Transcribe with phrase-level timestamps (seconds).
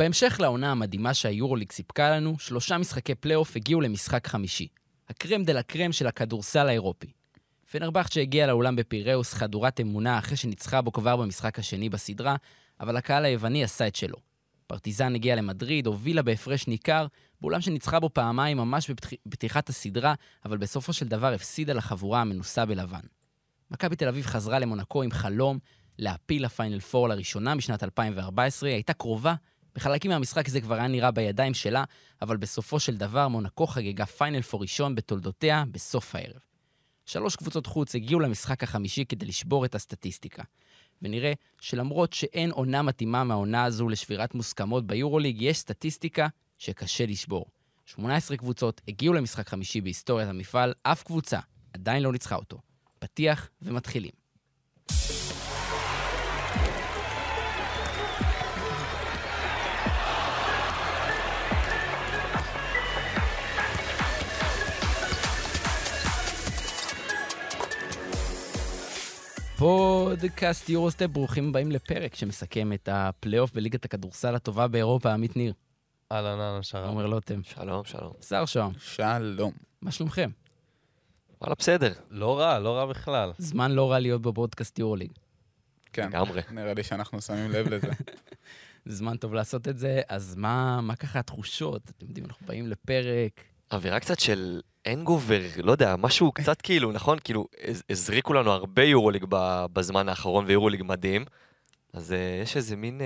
[0.00, 4.68] בהמשך לעונה המדהימה שהיורוליג סיפקה לנו, שלושה משחקי פלייאוף הגיעו למשחק חמישי.
[5.08, 7.12] ה crème de la crème של הכדורסל האירופי.
[7.70, 12.36] פנרבכצ'ה הגיע לאולם בפיראוס חדורת אמונה אחרי שניצחה בו כבר במשחק השני בסדרה,
[12.80, 14.16] אבל הקהל היווני עשה את שלו.
[14.66, 17.06] פרטיזן הגיע למדריד, הובילה בהפרש ניכר,
[17.40, 18.90] באולם שניצחה בו פעמיים ממש
[19.26, 20.14] בפתיחת הסדרה,
[20.44, 23.00] אבל בסופו של דבר הפסידה לחבורה המנוסה בלבן.
[23.70, 25.58] מכבי תל אביב חזרה למונקו עם חלום
[25.98, 29.34] להפיל לפיינל פור לראשונה משנת 2014, היא הייתה קרובה,
[29.80, 31.84] בחלקים מהמשחק זה כבר היה נראה בידיים שלה,
[32.22, 36.40] אבל בסופו של דבר מונקו חגגה פיינל פור ראשון בתולדותיה בסוף הערב.
[37.06, 40.42] שלוש קבוצות חוץ הגיעו למשחק החמישי כדי לשבור את הסטטיסטיקה.
[41.02, 47.46] ונראה שלמרות שאין עונה מתאימה מהעונה הזו לשבירת מוסכמות ביורוליג, יש סטטיסטיקה שקשה לשבור.
[47.86, 51.38] 18 קבוצות הגיעו למשחק חמישי בהיסטוריית המפעל, אף קבוצה
[51.72, 52.58] עדיין לא ניצחה אותו.
[52.98, 54.12] פתיח ומתחילים.
[69.60, 75.52] פודקאסט יורוסטפ, ברוכים הבאים לפרק שמסכם את הפלייאוף בליגת הכדורסל הטובה באירופה, עמית ניר.
[76.12, 76.88] אהלן, אהלן, שלום.
[76.88, 77.42] עומר לוטם.
[77.42, 78.12] שלום, שלום.
[78.28, 78.72] שר שוהם.
[78.78, 79.52] שלום.
[79.82, 80.30] מה שלומכם?
[81.40, 81.92] וואלה, בסדר.
[82.10, 83.32] לא רע, לא רע בכלל.
[83.38, 85.10] זמן לא רע להיות בפודקאסט יורוליג.
[85.92, 86.42] כן, לגמרי.
[86.50, 87.90] נראה לי שאנחנו שמים לב לזה.
[88.84, 91.82] זה זמן טוב לעשות את זה, אז מה, מה ככה התחושות?
[91.90, 93.44] אתם יודעים, אנחנו באים לפרק...
[93.72, 97.18] אווירה קצת של אנגובר, לא יודע, משהו קצת כאילו, נכון?
[97.24, 99.24] כאילו, הז- הזריקו לנו הרבה יורוליג
[99.72, 101.24] בזמן האחרון, ויורוליג מדהים.
[101.92, 103.00] אז uh, יש איזה מין...
[103.00, 103.04] Uh,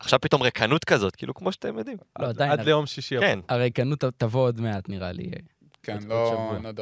[0.00, 1.96] עכשיו פתאום ריקנות כזאת, כאילו, כמו שאתם יודעים.
[2.18, 3.20] לא, עד- עדיין, עד ליום שישי.
[3.20, 5.30] כן, הריקנות תבוא עוד מעט, נראה לי.
[5.82, 6.52] כן, לא...
[6.56, 6.72] אין.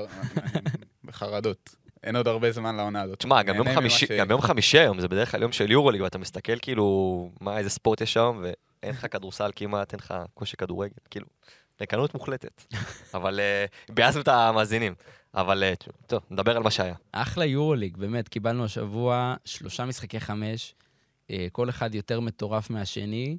[1.04, 1.76] בחרדות.
[2.02, 3.18] אין עוד הרבה זמן לעונה הזאת.
[3.18, 6.18] תשמע, גם חמישי, ש- גם יום חמישי היום, זה בדרך כלל יום של יורוליג, ואתה
[6.18, 6.84] מסתכל כאילו,
[7.40, 11.26] מה, איזה ספורט יש היום, ואין לך כדורסל כמעט, אין לך כושר כדורגל, כאילו,
[11.80, 12.64] ריקנות מוחלטת.
[13.14, 14.94] אבל uh, ביאסנו את המאזינים.
[15.34, 16.94] אבל uh, טוב, נדבר על מה שהיה.
[17.12, 20.74] אחלה יורוליג, באמת, קיבלנו השבוע שלושה משחקי חמש,
[21.30, 23.38] אה, כל אחד יותר מטורף מהשני,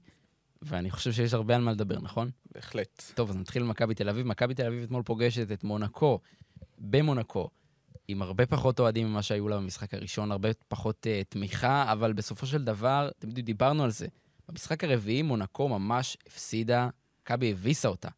[0.62, 2.30] ואני חושב שיש הרבה על מה לדבר, נכון?
[2.56, 3.04] בהחלט.
[3.16, 4.28] טוב, אז נתחיל עם מכבי תל אביב.
[4.28, 6.20] מכבי תל אביב אתמול פוגשת את מונקו,
[6.78, 7.50] במונקו,
[8.08, 12.46] עם הרבה פחות אוהדים ממה שהיו לה במשחק הראשון, הרבה פחות uh, תמיכה, אבל בסופו
[12.46, 14.08] של דבר, אתם יודעים, דיברנו על זה.
[14.50, 16.90] במשחק הרביעי מונקו ממש הפסידה,
[17.22, 18.10] מכבי הביסה אותה.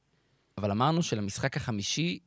[0.58, 2.20] אבל אמרנו שלמשחק החמישי,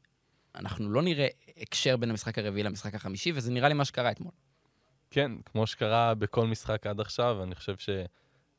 [0.54, 4.32] אנחנו לא נראה הקשר בין המשחק הרביעי למשחק החמישי, וזה נראה לי מה שקרה אתמול.
[5.10, 7.74] כן, כמו שקרה בכל משחק עד עכשיו, אני חושב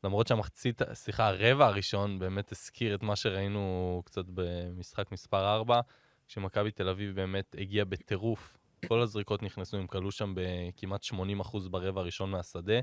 [0.00, 5.80] שלמרות שהמחצית, סליחה, הרבע הראשון באמת הזכיר את מה שראינו קצת במשחק מספר 4,
[6.28, 8.58] כשמכבי תל אביב באמת הגיע בטירוף.
[8.88, 12.80] כל הזריקות נכנסו, הם כלו שם בכמעט 80% ברבע הראשון מהשדה.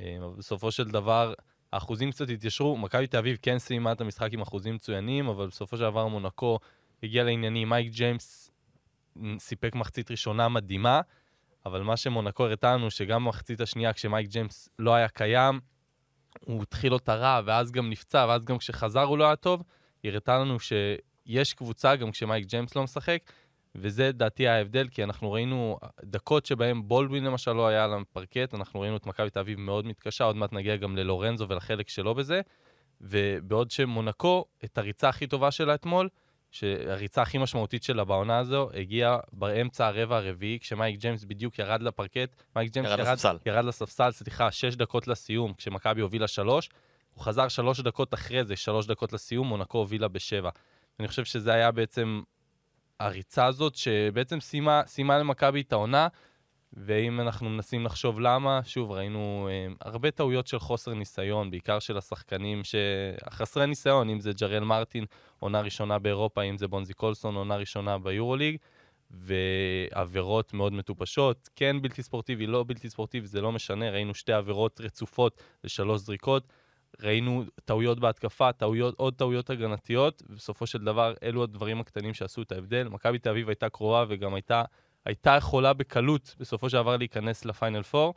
[0.00, 1.34] אה, בסופו של דבר,
[1.72, 2.76] האחוזים קצת התיישרו.
[2.76, 6.58] מכבי תל אביב כן סיימה את המשחק עם אחוזים מצוינים, אבל בסופו של דבר מונקו
[7.02, 7.68] הגיע לעניינים.
[7.68, 8.50] מייק ג'יימס
[9.38, 11.00] סיפק מחצית ראשונה מדהימה,
[11.66, 15.60] אבל מה שמונקו הראתה לנו, שגם במחצית השנייה, כשמייק ג'יימס לא היה קיים,
[16.44, 19.62] הוא התחיל אותה רע, ואז גם נפצע, ואז גם כשחזר הוא לא היה טוב,
[20.02, 23.32] היא הראתה לנו שיש קבוצה גם כשמייק ג'יימס לא משחק,
[23.74, 28.80] וזה דעתי ההבדל, כי אנחנו ראינו דקות שבהם בולדווין למשל לא היה על הפרקט, אנחנו
[28.80, 32.40] ראינו את מכבי תל אביב מאוד מתקשה, עוד מעט נגיע גם ללורנזו ולחלק שלו בזה,
[33.00, 36.08] ובעוד שמונקו, את הריצה הכי טובה שלה אתמול,
[36.50, 42.42] שהריצה הכי משמעותית שלה בעונה הזו, הגיעה באמצע הרבע הרביעי, כשמייק ג'יימס בדיוק ירד לפרקט.
[42.56, 43.36] מייק ג'יימס ירד ירד, לספסל.
[43.46, 46.70] ירד לספסל, סליחה, שש דקות לסיום, כשמכבי הובילה שלוש.
[47.14, 50.50] הוא חזר שלוש דקות אחרי זה, שלוש דקות לסיום, מונקו הובילה בשבע.
[51.00, 52.22] אני חושב שזה היה בעצם
[53.00, 56.08] הריצה הזאת, שבעצם סיימה, סיימה למכבי את העונה,
[56.72, 61.98] ואם אנחנו מנסים לחשוב למה, שוב, ראינו אה, הרבה טעויות של חוסר ניסיון, בעיקר של
[61.98, 65.04] השחקנים שחסרי ניסיון, אם זה ג'רל מרטין,
[65.40, 68.56] עונה ראשונה באירופה, אם זה בונזי קולסון, עונה ראשונה ביורוליג,
[69.10, 74.80] ועבירות מאוד מטופשות, כן בלתי ספורטיבי, לא בלתי ספורטיבי, זה לא משנה, ראינו שתי עבירות
[74.80, 76.52] רצופות ושלוש זריקות,
[77.02, 82.52] ראינו טעויות בהתקפה, טעויות, עוד טעויות הגנתיות, ובסופו של דבר אלו הדברים הקטנים שעשו את
[82.52, 82.88] ההבדל.
[82.88, 84.62] מכבי תל אביב הייתה קרובה וגם הייתה,
[85.04, 88.14] הייתה יכולה בקלות בסופו של דבר להיכנס לפיינל פור,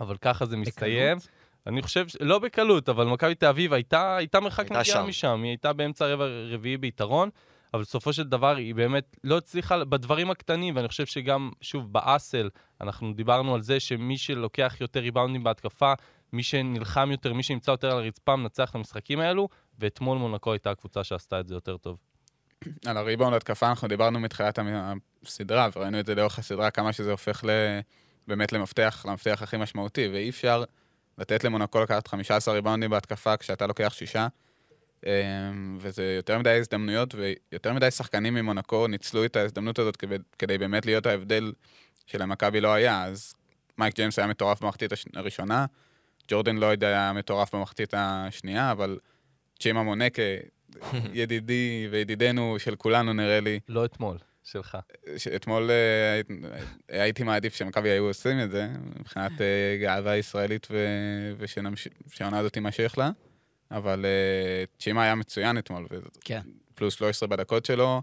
[0.00, 1.16] אבל ככה זה מסתיים.
[1.16, 1.28] בקלות?
[1.66, 2.16] אני חושב, ש...
[2.20, 5.06] לא בקלות, אבל מכבי תל אביב הייתה, הייתה מרחק נגיעה שם.
[5.08, 7.30] משם, היא הייתה באמצע הרבע הרביעי ביתרון,
[7.74, 12.48] אבל בסופו של דבר היא באמת לא הצליחה בדברים הקטנים, ואני חושב שגם, שוב, באסל,
[12.80, 15.92] אנחנו דיברנו על זה שמי שלוקח יותר ריבאונדים בהתקפה,
[16.32, 19.48] מי שנלחם יותר, מי שנמצא יותר על הרצפה, מנצח את המשחקים האלו,
[19.78, 21.98] ואתמול מונקו הייתה הקבוצה שעשתה את זה יותר טוב.
[22.86, 24.58] על הריבאונד התקפה אנחנו דיברנו מתחילת
[25.26, 27.50] הסדרה, וראינו את זה לאורך הסדרה, כמה שזה הופך ל...
[28.28, 30.64] באמת למפתח, למפתח הכי משמעותי, ואי אפשר
[31.18, 34.28] לתת למונקו לקחת 15 ריבאונדים בהתקפה כשאתה לוקח שישה,
[35.06, 40.58] אמ, וזה יותר מדי הזדמנויות, ויותר מדי שחקנים ממונקו ניצלו את ההזדמנות הזאת כדי, כדי
[40.58, 41.52] באמת להיות ההבדל
[42.06, 43.04] שלמכבי לא היה.
[43.04, 43.34] אז
[43.78, 45.66] מייק ג'יימס היה מטורף במחצית הראשונה,
[46.28, 48.98] ג'ורדן לויד היה מטורף במחצית השנייה, אבל
[49.60, 50.22] צ'ימה מונקה,
[51.12, 54.78] ידידי וידידנו של כולנו נראה לי, לא אתמול, שלך.
[55.16, 56.28] שאתמול אה, היית-
[56.88, 58.68] הייתי מעדיף שמכבי היו עושים את זה,
[59.00, 60.66] מבחינת אה, גאווה ישראלית
[61.38, 63.10] ושהעונה הזאת תימשך לה,
[63.70, 65.86] אבל אה, צ'ימה היה מצוין אתמול,
[66.20, 66.40] כן.
[66.74, 68.02] פלוס 13 בדקות שלו,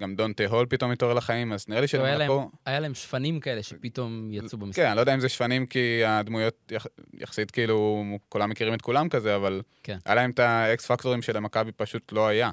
[0.00, 2.50] גם דונטה הול פתאום התעורר לחיים, אז נראה לי לא, היה שלמונקו...
[2.66, 4.82] היה להם שפנים כאלה שפתאום יצאו במשחק.
[4.82, 8.82] כן, אני לא יודע אם זה שפנים כי הדמויות יח- יחסית כאילו, כולם מכירים את
[8.82, 9.98] כולם כזה, אבל כן.
[10.04, 12.50] היה להם את האקס פקטורים שלמכבי פשוט לא היה.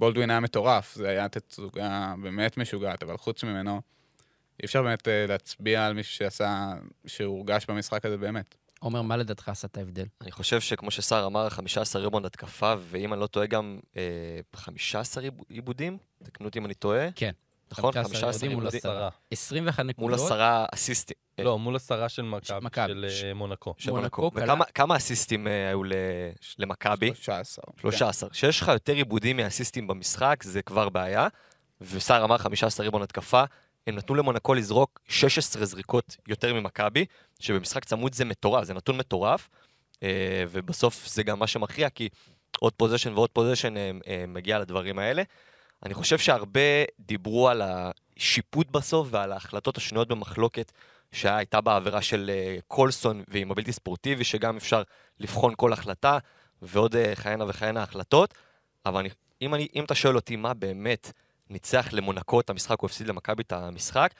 [0.00, 3.80] בולדווין היה מטורף, זה היה תצוגה באמת משוגעת, אבל חוץ ממנו,
[4.60, 6.72] אי אפשר באמת אה, להצביע על מישהו שעשה,
[7.06, 8.54] שהורגש במשחק הזה באמת.
[8.80, 10.04] עומר, מה לדעתך עשה את ההבדל?
[10.22, 14.02] אני חושב שכמו שסער אמר, 15 ריבונד התקפה, ואם אני לא טועה גם אה,
[14.56, 17.08] 15 עיב- עיבודים, תקנו אותי אם אני טועה.
[17.14, 17.30] כן.
[17.72, 17.92] נכון?
[17.92, 18.66] 15 15 עיבודים מול.
[18.66, 19.08] עשרה.
[19.30, 20.20] 21 מול נקודות.
[20.26, 21.16] עשרה אסיסטים.
[21.38, 22.68] אה, לא, מול עשרה של מכבי.
[22.78, 23.74] של אה, מונקו.
[23.78, 25.80] של מונקו וכמה כמה אסיסטים אה, היו
[26.58, 27.14] למכבי?
[27.14, 27.64] 13.
[27.80, 28.30] 13.
[28.30, 31.28] כשיש לך יותר עיבודים מאסיסטים במשחק, זה כבר בעיה.
[31.80, 33.44] וסער אמר 15 ריבון התקפה,
[33.86, 37.04] הם נתנו למונקו לזרוק 16 זריקות יותר ממכבי,
[37.40, 39.48] שבמשחק צמוד זה מטורף, זה נתון מטורף.
[40.02, 42.08] אה, ובסוף זה גם מה שמכריע, כי
[42.58, 43.74] עוד פוזיישן ועוד פוזיישן
[44.28, 45.22] מגיע לדברים האלה.
[45.82, 46.60] אני חושב שהרבה
[47.00, 50.72] דיברו על השיפוט בסוף ועל ההחלטות השנויות במחלוקת
[51.12, 54.82] שהייתה בעבירה של אה, קולסון ועם הבלתי ספורטיבי, שגם אפשר
[55.20, 56.18] לבחון כל החלטה,
[56.62, 58.34] ועוד אה, כהנה וכהנה החלטות.
[58.86, 59.08] אבל אני,
[59.42, 61.12] אם, אני, אם אתה שואל אותי מה באמת
[61.50, 64.10] ניצח למונקו את המשחק או הפסיד למכבי את המשחק,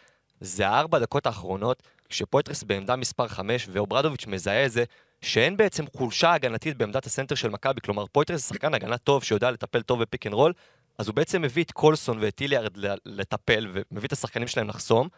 [0.41, 4.85] זה הארבע דקות האחרונות, כשפויטרס בעמדה מספר 5 ואוברדוביץ' מזהה את זה,
[5.21, 9.51] שאין בעצם חולשה הגנתית בעמדת הסנטר של מכבי, כלומר פויטרס זה שחקן הגנה טוב שיודע
[9.51, 10.53] לטפל טוב ב pick and roll,
[10.99, 15.09] אז הוא בעצם מביא את קולסון ואת היליארד ל- לטפל, ומביא את השחקנים שלהם לחסום,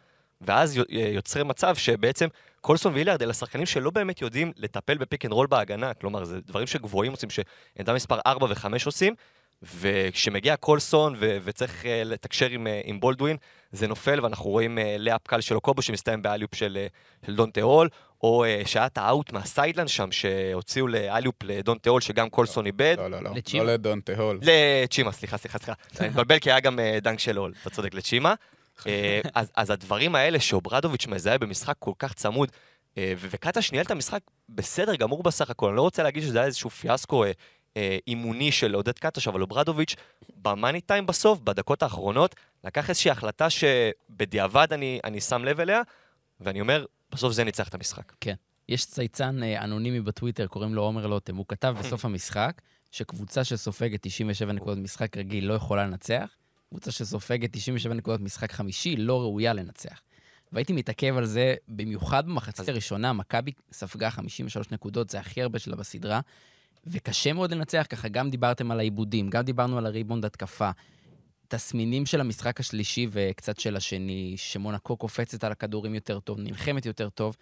[0.41, 2.29] ואז יו- יוצר מצב שבעצם
[2.61, 6.41] קולסון והיליארד אלה שחקנים שלא באמת יודעים לטפל ב pick and roll בהגנה, כלומר זה
[6.41, 9.15] דברים שגבוהים עושים, שעמדה מספר 4 ו-5 עושים,
[9.63, 13.37] וכשמגיע קולסון ו- וצריך אה, לתקשר עם, אה, עם בולדווין,
[13.73, 16.79] זה נופל, ואנחנו רואים uh, לאפ קל של אוקובו שמסתיים ב alley-oop של,
[17.23, 17.89] אה, של דונטה הול,
[18.23, 22.31] או אה, שהיה את ה out מה sideline שם, שהוציאו ל alley-oop לדונטה הול, שגם
[22.31, 22.95] קולסון איבד.
[22.99, 23.31] לא, לא, לא.
[23.35, 23.65] לצ'ימה?
[23.65, 24.41] לא לדונטה הול.
[24.43, 25.73] לצ'ימה, סליחה, סליחה, סליחה.
[26.01, 28.35] אני מתבלבל כי היה גם אה, dunk של הול, אתה צודק, לצ'ימה.
[28.87, 32.51] אה, אז, אז הדברים האלה שאוברדוביץ' מזהה במשחק כל כך צמוד,
[32.99, 36.39] אה, ו- וקטש ניהל את המשחק בסדר גמור בסך הכל, אני לא רוצה להגיד שזה
[36.39, 37.25] היה איזשהו פיאסקו
[38.07, 39.95] אימוני של עודד קטש, אבל אוברדוביץ'
[40.37, 42.35] ב money time בסוף, בדקות האחרונות,
[42.65, 45.83] לקח איזושהי החלטה שבדיעבד אני, אני שם לב אליה,
[46.41, 48.13] ואני אומר, בסוף זה ניצח את המשחק.
[48.69, 54.03] יש צייצן אה, אנונימי בטוויטר, קוראים לו עומר לוטם, הוא כתב בסוף המשחק שקבוצה שסופגת
[54.03, 56.37] 97 נקודות משחק רגיל לא יכולה לנצח,
[56.69, 60.01] קבוצה שסופגת 97 נקודות משחק חמישי לא ראויה לנצח.
[60.53, 65.77] והייתי מתעכב על זה, במיוחד במחצית הראשונה, מכבי ספגה 53 נקודות, זה הכי הרבה שלה
[65.77, 66.21] בסדרה,
[66.87, 70.71] וקשה מאוד לנצח, ככה גם דיברתם על העיבודים, גם דיברנו על הריבונד התקפה.
[71.49, 77.09] תסמינים של המשחק השלישי וקצת של השני, שמונקו קופצת על הכדורים יותר טוב, נלחמת יותר
[77.09, 77.37] טוב,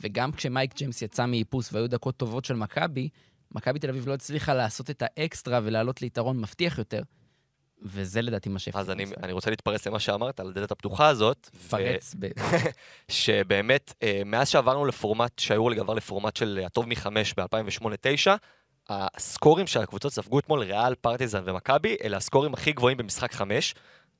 [0.00, 3.08] וגם כשמייק ג'יימס יצא מאיפוס והיו דקות טובות של מכבי,
[3.52, 7.02] מכבי תל אביב לא הצליחה לעשות את האקסטרה ולעלות ליתרון מבטיח יותר,
[7.82, 8.80] וזה לדעתי מה שהפסיד.
[8.80, 9.04] אז אני.
[9.22, 11.50] אני רוצה להתפרץ למה שאמרת, על הדלת הפתוחה הזאת.
[11.54, 12.26] ו- פרץ ב...
[13.08, 18.30] שבאמת, אה, מאז שעברנו לפורמט, שהיורליג עבר לפורמט של הטוב מחמש ב-2008-2009,
[18.90, 23.74] הסקורים שהקבוצות ספגו אתמול, ריאל, פרטיזן ומכבי, אלה הסקורים הכי גבוהים במשחק חמש.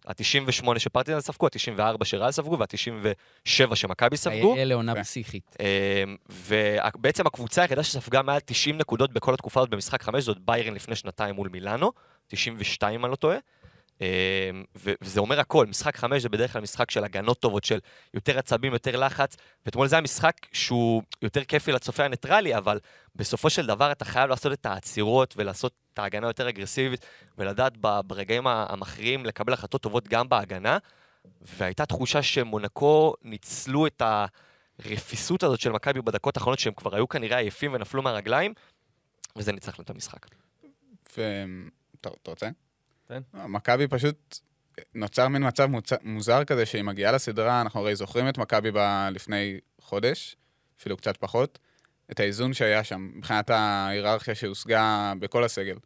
[0.07, 4.57] ה-98 שפרטיזן ספגו, ה-94 שריאל ספגו וה-97 שמכבי ספגו.
[4.57, 5.03] אלה עונה כן.
[5.03, 5.57] פסיכית.
[5.61, 10.75] אמ, ובעצם הקבוצה היחידה שספגה מעל 90 נקודות בכל התקופה הזאת במשחק 5 זאת ביירן
[10.75, 11.93] לפני שנתיים מול מילאנו,
[12.29, 13.37] 92 אם אני לא טועה.
[14.01, 14.07] אמ,
[15.01, 17.79] וזה אומר הכל, משחק 5 זה בדרך כלל משחק של הגנות טובות, של
[18.15, 19.37] יותר עצבים, יותר לחץ,
[19.67, 22.79] ואתמול זה היה משחק שהוא יותר כיפי לצופה הניטרלי, אבל
[23.17, 27.07] בסופו של דבר אתה חייב לעשות את העצירות ולעשות את ההגנה יותר אגרסיבית,
[27.39, 27.73] ולדעת
[28.07, 30.79] ברגעים המכריעים לקבל החלטות טובות גם בהגנה,
[31.41, 34.03] והייתה תחושה שמונקו ניצלו את.
[34.79, 38.55] הרפיסות הזאת של מכבי בדקות האחרונות, שהם כבר היו כנראה עייפים ונפלו מהרגליים,
[39.37, 40.27] וזה ניצח להם את המשחק.
[41.17, 41.45] ו...
[42.01, 42.49] אתה רוצה?
[43.07, 43.21] תן.
[43.35, 44.39] לא, מכבי פשוט,
[44.95, 45.69] נוצר מין מצב.
[46.03, 48.71] מוזר כזה שהיא מגיעה לסדרה, אנחנו הרי זוכרים את מכבי.
[49.11, 50.37] לפני חודש,
[50.81, 51.59] אפילו קצת פחות,
[52.11, 55.77] את האיזון שהיה שם, מבחינת ההיררכיה שהושגה בכל הסגל.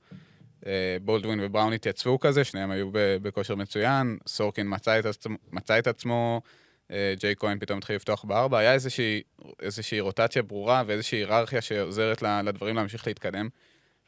[0.66, 5.86] אה, בולדווין ובראון התייצבו כזה, שניהם היו בכושר מצוין, סורקין מצא את, עצמו, מצא את
[5.86, 6.42] עצמו,
[6.90, 9.22] אה, ג'יי כהן פתאום התחיל לפתוח בארבע, היה איזושהי,
[9.62, 13.48] איזושהי רוטציה ברורה ואיזושהי היררכיה שעוזרת לדברים להמשיך להתקדם.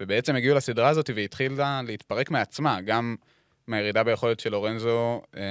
[0.02, 3.16] ובעצם הגיעו לסדרה הזאת והתחילה להתפרק מעצמה, גם
[3.66, 5.42] מהירידה ביכולת של לורנזו, אה,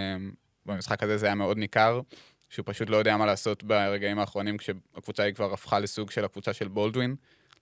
[0.65, 2.01] במשחק הזה זה היה מאוד ניכר,
[2.49, 6.53] שהוא פשוט לא יודע מה לעשות ברגעים האחרונים, כשהקבוצה היא כבר הפכה לסוג של הקבוצה
[6.53, 7.15] של בולדווין,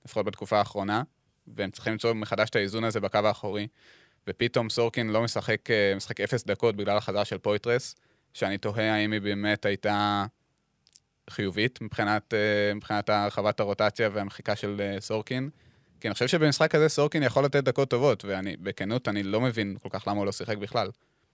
[0.05, 1.03] לפחות בתקופה האחרונה,
[1.47, 3.67] והם צריכים למצוא מחדש את האיזון הזה בקו האחורי,
[4.27, 7.95] ופתאום סורקין לא משחק, אה, משחק אפס דקות בגלל החזרה של פויטרס,
[8.33, 10.25] שאני תוהה האם היא באמת הייתה
[11.29, 15.49] חיובית מבחינת, אה, מבחינת הרחבת הרוטציה והמחיקה של אה, סורקין.
[15.99, 19.77] כי אני חושב שבמשחק הזה סורקין יכול לתת דקות טובות, ואני, בכנות, אני לא מבין
[19.81, 20.87] כל כך למה הוא לא שיחק בכלל.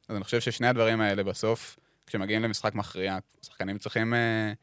[0.09, 4.53] אז אני חושב ששני הדברים האלה בסוף, כשמגיעים למשחק מכריע, שחקנים צריכים אה,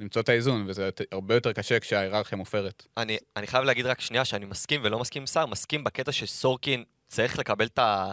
[0.00, 2.86] למצוא את האיזון, וזה הרבה יותר קשה כשההיררכיה מופרת.
[2.96, 6.84] אני, אני חייב להגיד רק שנייה שאני מסכים ולא מסכים עם סער, מסכים בקטע שסורקין
[7.08, 8.12] צריך לקבל את ה...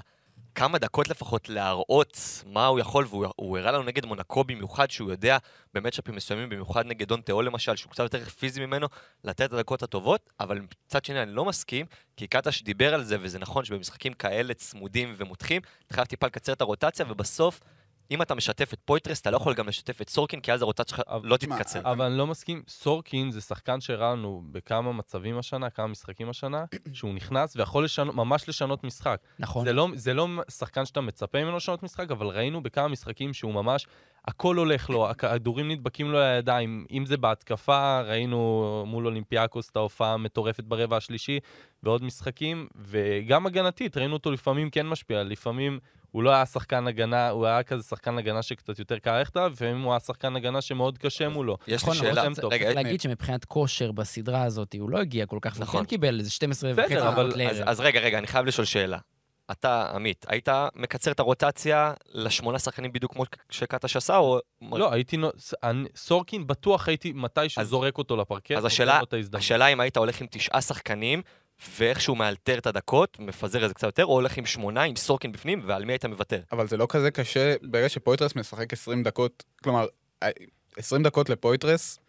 [0.55, 5.37] כמה דקות לפחות להראות מה הוא יכול, והוא הראה לנו נגד מונקו במיוחד, שהוא יודע
[5.73, 8.87] במאצ'אפים מסוימים, במיוחד נגד דונטה הול למשל, שהוא קצת יותר פיזי ממנו,
[9.23, 11.85] לתת את הדקות הטובות, אבל מצד שני אני לא מסכים,
[12.17, 16.53] כי קטש דיבר על זה, וזה נכון שבמשחקים כאלה צמודים ומותחים, אתה חייב טיפה לקצר
[16.53, 17.59] את הרוטציה, ובסוף
[18.11, 20.97] אם אתה משתף את פויטרס, אתה לא יכול גם לשתף את סורקין, כי אז הרוטציה
[20.97, 21.79] שלך לא תתקצר.
[21.91, 26.65] אבל אני לא מסכים, סורקין זה שחקן שהראה לנו בכמה מצבים השנה, כמה משחקים השנה,
[26.93, 29.19] שהוא נכנס ויכול לשנות, ממש לשנות משחק.
[29.39, 29.65] נכון.
[29.65, 33.53] זה לא, זה לא שחקן שאתה מצפה ממנו לשנות משחק, אבל ראינו בכמה משחקים שהוא
[33.53, 33.87] ממש,
[34.27, 40.13] הכל הולך לו, הכדורים נדבקים לו לידיים, אם זה בהתקפה, ראינו מול אולימפיאקוס את ההופעה
[40.13, 41.39] המטורפת ברבע השלישי,
[41.83, 45.79] ועוד משחקים, וגם הגנתית, ראינו אותו לפעמים כן משפיע, לפעמים
[46.15, 49.51] הוא לא היה שחקן הגנה, הוא היה כזה שחקן הגנה שקצת יותר קל ללכת עליו,
[49.51, 51.57] לפעמים הוא היה שחקן הגנה שמאוד קשה מולו.
[51.67, 55.37] יש לי נכון, שאלה, רגע, צריך להגיד שמבחינת כושר בסדרה הזאת, הוא לא הגיע כל
[55.41, 55.85] כך, נכון.
[55.85, 57.63] קיבל איזה 12 וחצי דקות לערב.
[57.65, 58.97] אז רגע, רגע, אני חייב לשאול שאלה.
[59.51, 64.39] אתה, עמית, היית מקצר את הרוטציה לשמונה שחקנים בדיוק כמו שקטש עשה, או...
[64.61, 65.17] לא, הייתי...
[65.95, 68.51] סורקין בטוח הייתי מתישהו זורק אותו לפרקט.
[68.51, 68.99] אז השאלה,
[69.33, 71.21] השאלה אם היית הולך עם תשעה שחקנים,
[71.77, 75.31] ואיכשהו מאלתר את הדקות, מפזר את זה קצת יותר, או הולך עם שמונה, עם סורקין
[75.31, 76.41] בפנים, ועל מי היית מוותר?
[76.51, 79.85] אבל זה לא כזה קשה, ברגע שפויטרס משחק 20 דקות, כלומר,
[80.77, 81.99] 20 דקות לפויטרס,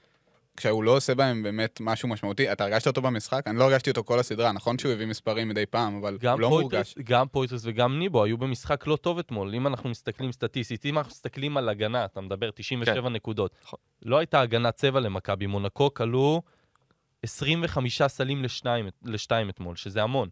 [0.57, 3.43] כשהוא לא עושה בהם באמת משהו משמעותי, אתה הרגשת אותו במשחק?
[3.47, 6.49] אני לא הרגשתי אותו כל הסדרה, נכון שהוא הביא מספרים מדי פעם, אבל הוא לא
[6.49, 6.95] מורגש.
[7.05, 9.55] גם פויטרס וגם ניבו היו במשחק לא טוב אתמול.
[9.55, 13.09] אם אנחנו מסתכלים סטטיסטית, אם אנחנו מסתכלים על הגנה, אתה מדבר 97 כן.
[13.09, 13.55] נקודות.
[13.65, 13.79] נכון.
[14.03, 16.43] לא הייתה הגנת צבע למכבי, מונקו קלעו
[17.27, 20.29] 25 סלים לשניים, לשתיים אתמול, שזה המון.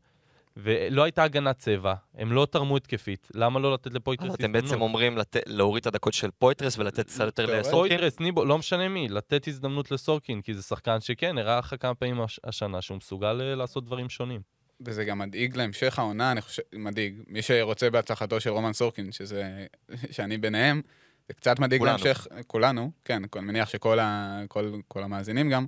[0.56, 4.40] ולא הייתה הגנת צבע, הם לא תרמו התקפית, למה לא לתת לפויטרס הזדמנות?
[4.40, 5.36] אתם בעצם אומרים לת...
[5.46, 7.98] להוריד את הדקות של פויטרס ולתת קצת יותר לסורקין?
[7.98, 11.94] פויטרס, ניבו, לא משנה מי, לתת הזדמנות לסורקין, כי זה שחקן שכן, הראה לך כמה
[11.94, 12.40] פעמים הש...
[12.44, 14.40] השנה שהוא מסוגל אה, לעשות דברים שונים.
[14.80, 17.14] וזה גם מדאיג להמשך העונה, אני חושב, מדאיג.
[17.26, 19.66] מי שרוצה בהצלחתו של רומן סורקין, שזה,
[20.14, 20.82] שאני ביניהם,
[21.28, 21.96] זה קצת מדאיג כולנו.
[21.96, 25.66] להמשך, כולנו, כן, אני מניח שכל ה, כל, כל המאזינים גם,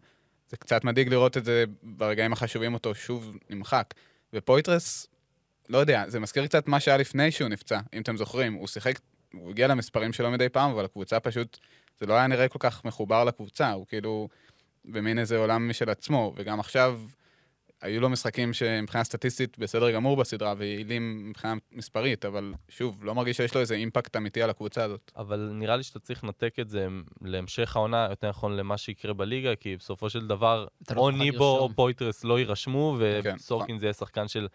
[0.49, 3.95] זה קצת מדאיג לראות את זה ברגעים החשובים אותו שוב נמחק.
[4.33, 5.07] ופויטרס,
[5.69, 8.53] לא יודע, זה מזכיר קצת מה שהיה לפני שהוא נפצע, אם אתם זוכרים.
[8.53, 8.99] הוא שיחק,
[9.33, 11.59] הוא הגיע למספרים שלו מדי פעם, אבל הקבוצה פשוט,
[12.00, 14.29] זה לא היה נראה כל כך מחובר לקבוצה, הוא כאילו
[14.85, 17.00] במין איזה עולם משל עצמו, וגם עכשיו...
[17.87, 23.37] היו לו משחקים שמבחינה סטטיסטית בסדר גמור בסדרה ויעילים מבחינה מספרית, אבל שוב, לא מרגיש
[23.37, 25.12] שיש לו איזה אימפקט אמיתי על הקבוצה הזאת.
[25.16, 26.87] אבל נראה לי שאתה צריך לנתק את זה
[27.23, 31.69] להמשך העונה, יותר נכון למה שיקרה בליגה, כי בסופו של דבר, לא או ניבו או
[31.75, 33.35] פויטרס לא יירשמו, כן.
[33.37, 33.81] וסורקין כן.
[33.81, 34.49] זה יהיה שחקן של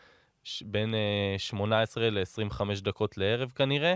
[0.62, 0.94] בין
[1.38, 3.96] 18 אה, ל-25 דקות לערב כנראה.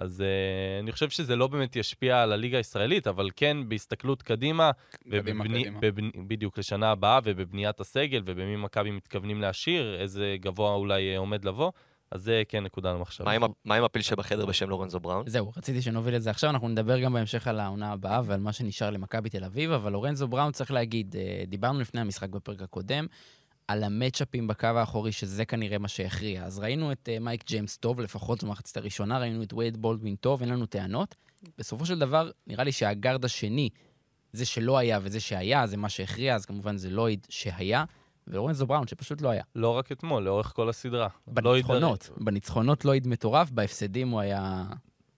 [0.00, 4.70] אז uh, אני חושב שזה לא באמת ישפיע על הליגה הישראלית, אבל כן בהסתכלות קדימה,
[4.90, 5.78] קדימה, ובבני, קדימה.
[5.80, 11.44] בבני, בדיוק לשנה הבאה, ובבניית הסגל, ובמי מכבי מתכוונים להשאיר, איזה גבוה אולי uh, עומד
[11.44, 11.70] לבוא.
[12.10, 13.38] אז זה כן נקודה למחשבה.
[13.38, 15.28] מה, מה עם הפיל שבחדר בשם לורנזו בראון?
[15.28, 18.52] זהו, רציתי שנוביל את זה עכשיו, אנחנו נדבר גם בהמשך על העונה הבאה ועל מה
[18.52, 23.06] שנשאר למכבי תל אביב, אבל לורנזו בראון צריך להגיד, אה, דיברנו לפני המשחק בפרק הקודם,
[23.70, 26.44] על המצ'אפים בקו האחורי, שזה כנראה מה שהכריע.
[26.44, 30.40] אז ראינו את uh, מייק ג'יימס טוב, לפחות במחצית הראשונה, ראינו את וייד בולדווין טוב,
[30.40, 31.14] אין לנו טענות.
[31.58, 33.68] בסופו של דבר, נראה לי שהגארד השני,
[34.32, 37.84] זה שלא היה וזה שהיה, זה מה שהכריע, אז כמובן זה לויד שהיה,
[38.26, 39.42] ולורנזו בראון שפשוט לא היה.
[39.56, 41.08] לא רק אתמול, לאורך כל הסדרה.
[41.26, 42.24] בניצחונות, לויד...
[42.24, 44.64] בניצחונות לויד מטורף, בהפסדים הוא היה...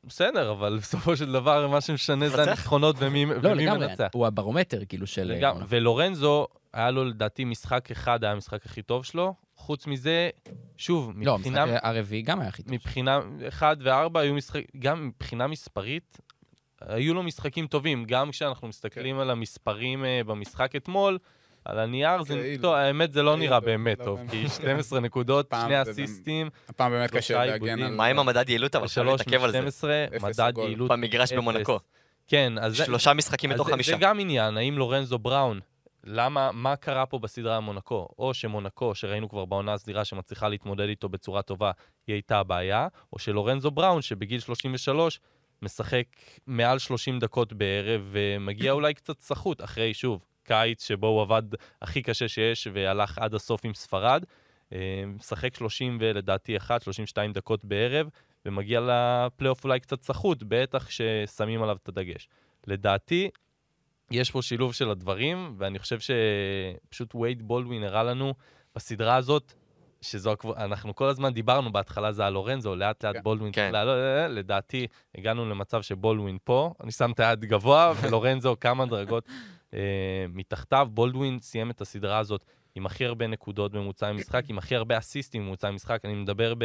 [0.05, 4.09] בסדר, אבל בסופו של דבר מה שמשנה זה הניצחונות ומי, לא, ומי לגמרי, מנצח.
[4.15, 5.25] הוא הברומטר, כאילו, של...
[5.25, 9.35] לגמרי, ולורנזו, היה לו לדעתי משחק אחד, היה המשחק הכי טוב שלו.
[9.57, 10.31] חוץ מזה,
[10.77, 11.57] שוב, לא, מבחינה...
[11.57, 12.73] לא, המשחק הרביעי גם היה הכי טוב.
[12.73, 16.19] מבחינה, אחד וארבע היו משחקים, גם מבחינה מספרית,
[16.81, 18.05] היו לו משחקים טובים.
[18.05, 19.21] גם כשאנחנו מסתכלים כן.
[19.21, 21.19] על המספרים uh, במשחק אתמול,
[21.65, 22.55] על הנייר, זה.
[22.61, 26.51] טוב, האמת זה לא נראה באמת לא טוב, כי 12 נקודות, שני אסיסטים.
[26.69, 27.95] הפעם באמת קשה להגן על...
[27.95, 29.59] מה עם המדד יעילות, אבל אפשר להתעכב על זה.
[29.59, 31.79] 12, מדד יעילות במגרש במונקו.
[32.29, 32.77] כן, אז...
[32.77, 33.93] שלושה משחקים מתוך חמישה.
[33.93, 35.61] זה גם עניין, האם לורנזו בראון
[36.05, 38.09] למה, מה קרה פה בסדרה מונקו?
[38.19, 41.71] או שמונקו, שראינו כבר בעונה הסדירה שמצליחה להתמודד איתו בצורה טובה,
[42.07, 45.21] היא הייתה הבעיה, או שלורנזו בראון, שבגיל 33
[45.63, 46.07] משחק
[46.47, 51.43] מעל 30 דקות בערב, ומגיע אולי קצת סחוט אחרי, שוב, קיץ שבו הוא עבד
[51.83, 54.25] הכי קשה שיש והלך עד הסוף עם ספרד.
[54.73, 58.09] אה, משחק 30 ולדעתי 1, 32 דקות בערב,
[58.47, 62.29] ומגיע לפלייאוף אולי קצת סחוט, בטח ששמים עליו את הדגש.
[62.67, 63.31] לדעתי,
[64.11, 68.35] יש פה שילוב של הדברים, ואני חושב שפשוט וייד בולדווין הראה לנו
[68.75, 69.53] בסדרה הזאת,
[70.03, 73.23] שזו, אנחנו כל הזמן דיברנו, בהתחלה זה על לורנזו, לאט לאט כן.
[73.23, 73.61] בולדווין כן.
[73.61, 78.87] צריך לעלות, אה, לדעתי הגענו למצב שבולדווין פה, אני שם את היד גבוה, ולורנזו כמה
[78.87, 79.29] דרגות
[79.75, 79.79] אה,
[80.29, 80.89] מתחתיו.
[80.91, 82.45] בולדווין סיים את הסדרה הזאת
[82.75, 86.65] עם הכי הרבה נקודות בממוצע למשחק, עם הכי הרבה אסיסטים בממוצע למשחק, אני מדבר ב,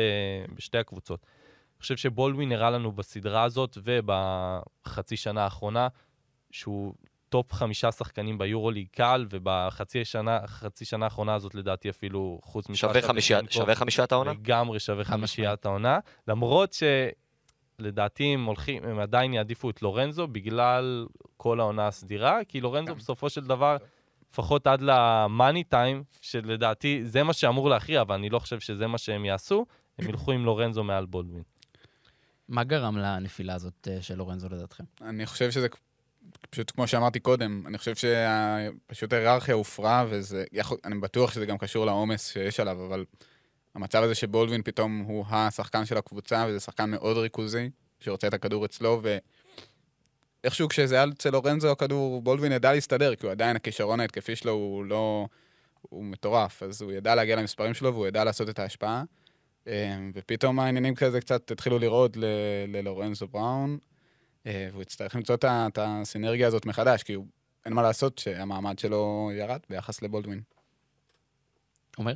[0.55, 1.19] בשתי הקבוצות.
[1.23, 5.87] אני חושב שבולדווין הראה לנו בסדרה הזאת ובחצי שנה האחרונה,
[6.51, 6.93] שהוא
[7.29, 12.93] top חמישה שחקנים ביורוליג קל, ובחצי שנה, חצי שנה האחרונה הזאת לדעתי אפילו, חוץ שווה
[12.93, 14.31] משאשא חמישיית- ושמקו, שווה חמישיית העונה?
[14.31, 16.75] לגמרי שווה חמישיית העונה, למרות
[17.79, 21.07] שלדעתי הם הולכים, הם עדיין יעדיפו את לורנזו בגלל
[21.37, 22.97] כל העונה הסדירה, כי לורנזו כן.
[22.97, 23.77] בסופו של דבר,
[24.31, 28.97] לפחות עד למאני טיים, שלדעתי זה מה שאמור להכריע, אבל אני לא חושב שזה מה
[28.97, 29.65] שהם יעשו,
[29.99, 31.43] הם ילכו עם לורנזו מעל בולדווין.
[32.49, 34.83] מה גרם לנפילה הזאת אה, של לורנזו לדעתכם?
[35.01, 35.67] אני חושב שזה
[36.49, 41.57] פשוט כמו שאמרתי קודם, אני חושב שפשוט ההיררכיה הופרה, וזה, יכול- אני בטוח שזה גם
[41.57, 43.05] קשור לעומס שיש עליו, אבל
[43.75, 48.65] המצב הזה שבולדווין פתאום הוא השחקן של הקבוצה, וזה שחקן מאוד ריכוזי, שרוצה את הכדור
[48.65, 49.01] אצלו,
[50.43, 54.51] ואיכשהו כשזה היה אצל לורנזו הכדור, בולדווין ידע להסתדר, כי הוא עדיין, הכישרון ההתקפי שלו
[54.51, 55.27] הוא לא...
[55.81, 59.03] הוא מטורף, אז הוא ידע להגיע למספרים שלו והוא ידע לעשות את ההשפעה.
[59.67, 62.25] אה, ופתאום העניינים כזה קצת התחילו לרעוד ל-
[62.67, 63.77] ללורנזו בראון.
[64.47, 67.27] אה, והוא יצטרך למצוא את הסינרגיה הזאת מחדש, כי הוא,
[67.65, 70.41] אין מה לעשות שהמעמד שלו ירד ביחס לבולדווין.
[71.97, 72.13] אומר?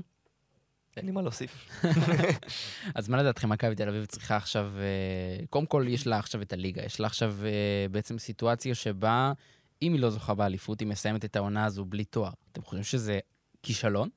[0.97, 1.83] אין לי מה להוסיף.
[2.95, 4.71] אז מה לדעתכם מכבי תל אביב צריכה עכשיו...
[4.77, 6.83] אה, קודם כל, יש לה עכשיו את הליגה.
[6.83, 9.33] יש לה עכשיו אה, בעצם סיטואציה שבה,
[9.81, 12.31] אם היא לא זוכה באליפות, היא מסיימת את העונה הזו בלי תואר.
[12.51, 13.19] אתם חושבים שזה
[13.63, 14.09] כישלון?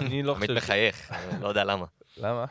[0.00, 0.58] אני לא עמית חושב...
[0.62, 1.86] מחייך, אני לא יודע למה.
[2.16, 2.44] למה?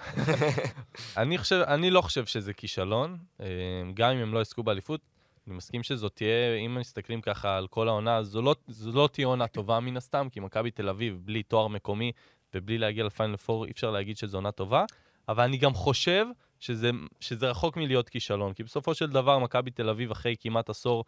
[1.17, 3.45] אני, חושב, אני לא חושב שזה כישלון, אה,
[3.93, 5.02] גם אם הם לא יזכו באליפות.
[5.47, 9.28] אני מסכים שזאת תהיה, אם מסתכלים ככה על כל העונה, זו לא, זו לא תהיה
[9.28, 12.12] עונה טובה מן הסתם, כי מכבי תל אביב, בלי תואר מקומי
[12.54, 14.86] ובלי להגיע לפיינל פור, אי אפשר להגיד שזו עונה טובה.
[15.30, 16.26] אבל אני גם חושב
[16.60, 21.06] שזה, שזה רחוק מלהיות כישלון, כי בסופו של דבר מכבי תל אביב, אחרי כמעט עשור,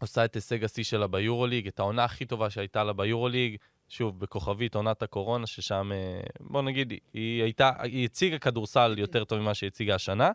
[0.00, 3.56] עושה את הישג השיא שלה ביורוליג, את העונה הכי טובה שהייתה לה ביורוליג,
[3.90, 9.38] שוב, בכוכבית עונת הקורונה, ששם, אה, בוא נגיד, היא הייתה, היא הציגה כדורסל יותר טוב
[9.38, 10.30] ממה שהיא הציגה השנה.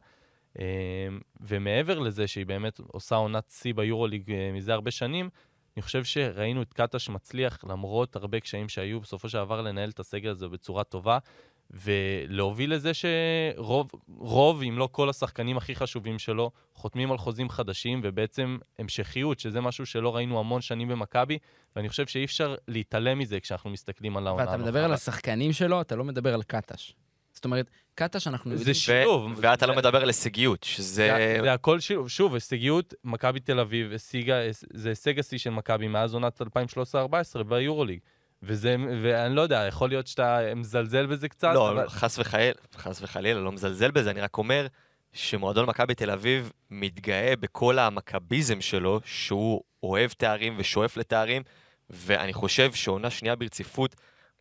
[0.59, 1.07] אה,
[1.41, 5.29] ומעבר לזה שהיא באמת עושה עונת שיא ביורוליג אה, מזה הרבה שנים,
[5.77, 9.99] אני חושב שראינו את קטש מצליח, למרות הרבה קשיים שהיו, בסופו של דבר לנהל את
[9.99, 11.17] הסגל הזה בצורה טובה,
[11.71, 18.01] ולהוביל לזה שרוב, רוב, אם לא כל השחקנים הכי חשובים שלו, חותמים על חוזים חדשים,
[18.03, 21.37] ובעצם המשכיות, שזה משהו שלא ראינו המון שנים במכבי,
[21.75, 24.43] ואני חושב שאי אפשר להתעלם מזה כשאנחנו מסתכלים על העונה.
[24.45, 26.93] ואתה מדבר על השחקנים שלו, אתה לא מדבר על קטש.
[27.33, 28.73] זאת אומרת, קטש אנחנו זה יודעים...
[28.73, 29.31] ש- שילוב.
[29.35, 30.85] ואתה לא זה- מדבר על הישגיות, שזה...
[31.17, 32.07] זה, זה הכל שילוב.
[32.09, 34.35] שוב, הישגיות, מכבי תל אביב השיגה,
[34.73, 37.99] זה הישג השיא של מכבי מאז עונת 2013-2014 ביורוליג.
[38.45, 41.89] וזה, ואני לא יודע, יכול להיות שאתה מזלזל בזה קצת, לא, אבל...
[41.89, 44.67] חס וחלילה, חס וחלילה, לא מזלזל בזה, אני רק אומר
[45.13, 51.41] שמועדון מכבי תל אביב מתגאה בכל המכביזם שלו, שהוא אוהב תארים ושואף לתארים,
[51.89, 53.95] ואני חושב שעונה שנייה ברציפות,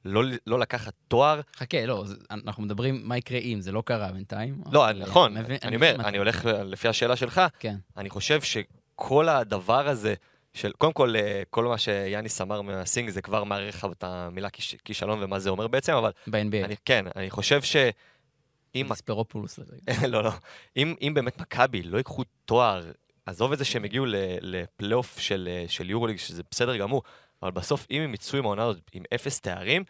[0.05, 4.13] לא, לא לקחת תואר, חכה, לא, זה- אנחנו מדברים מה יקרה אם, זה לא קרה
[4.13, 4.61] בינתיים.
[4.73, 7.77] לא, אבל, נכון, אה, מבין- אני מבין אומר, מה אני הולך לפי השאלה שלך, כן.
[7.97, 10.15] אני חושב שכל הדבר הזה,
[10.55, 14.77] של, קודם כל, אה, כל מה שיאניס אמר מהסינג, זה כבר מעריך את המילה כיש,
[14.85, 16.65] כישלון ומה זה אומר בעצם, אבל ב-NBA.
[16.65, 20.07] אני, כן, אני חושב שאם ספירופולוס לרגע.
[20.13, 20.31] לא, לא.
[20.77, 22.91] אם, אם באמת מכבי לא ייקחו תואר,
[23.27, 24.07] עזוב את זה שהם הגיעו
[24.41, 27.03] לפלייאוף של, אה, של יורוליג, שזה בסדר גמור,
[27.43, 29.85] אבל בסוף, אם הם יצאו עם העונה הזאת עם אפס תארים,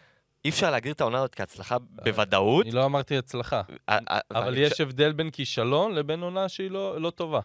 [0.45, 2.67] אי אפשר להגדיר את העונה הזאת כהצלחה בוודאות.
[2.67, 3.63] אני לא אמרתי הצלחה.
[3.89, 7.41] אה, אה, אבל יש הבדל בין כישלון לבין עונה שהיא לא, לא טובה.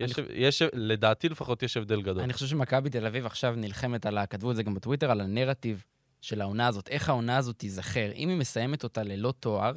[0.00, 2.22] יש, יש, לדעתי לפחות יש הבדל גדול.
[2.22, 4.26] אני חושב שמכבי תל אביב עכשיו נלחמת על ה...
[4.26, 5.84] כתבו את זה גם בטוויטר, על הנרטיב
[6.20, 8.10] של העונה הזאת, איך העונה הזאת תיזכר.
[8.14, 9.72] אם היא מסיימת אותה ללא תואר,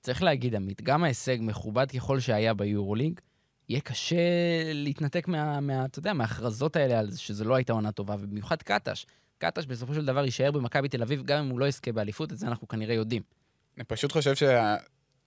[0.00, 3.20] צריך להגיד, עמית, גם ההישג, מכובד ככל שהיה ביורוליג,
[3.68, 4.16] יהיה קשה
[4.74, 8.62] להתנתק מה, מה, אתה יודע, מההכרזות האלה על זה שזה לא הייתה עונה טובה, ובמיוחד
[8.62, 9.06] קטש.
[9.38, 12.38] קטש בסופו של דבר יישאר במכבי תל אביב, גם אם הוא לא יזכה באליפות, את
[12.38, 13.22] זה אנחנו כנראה יודעים.
[13.76, 14.76] אני פשוט חושב שה...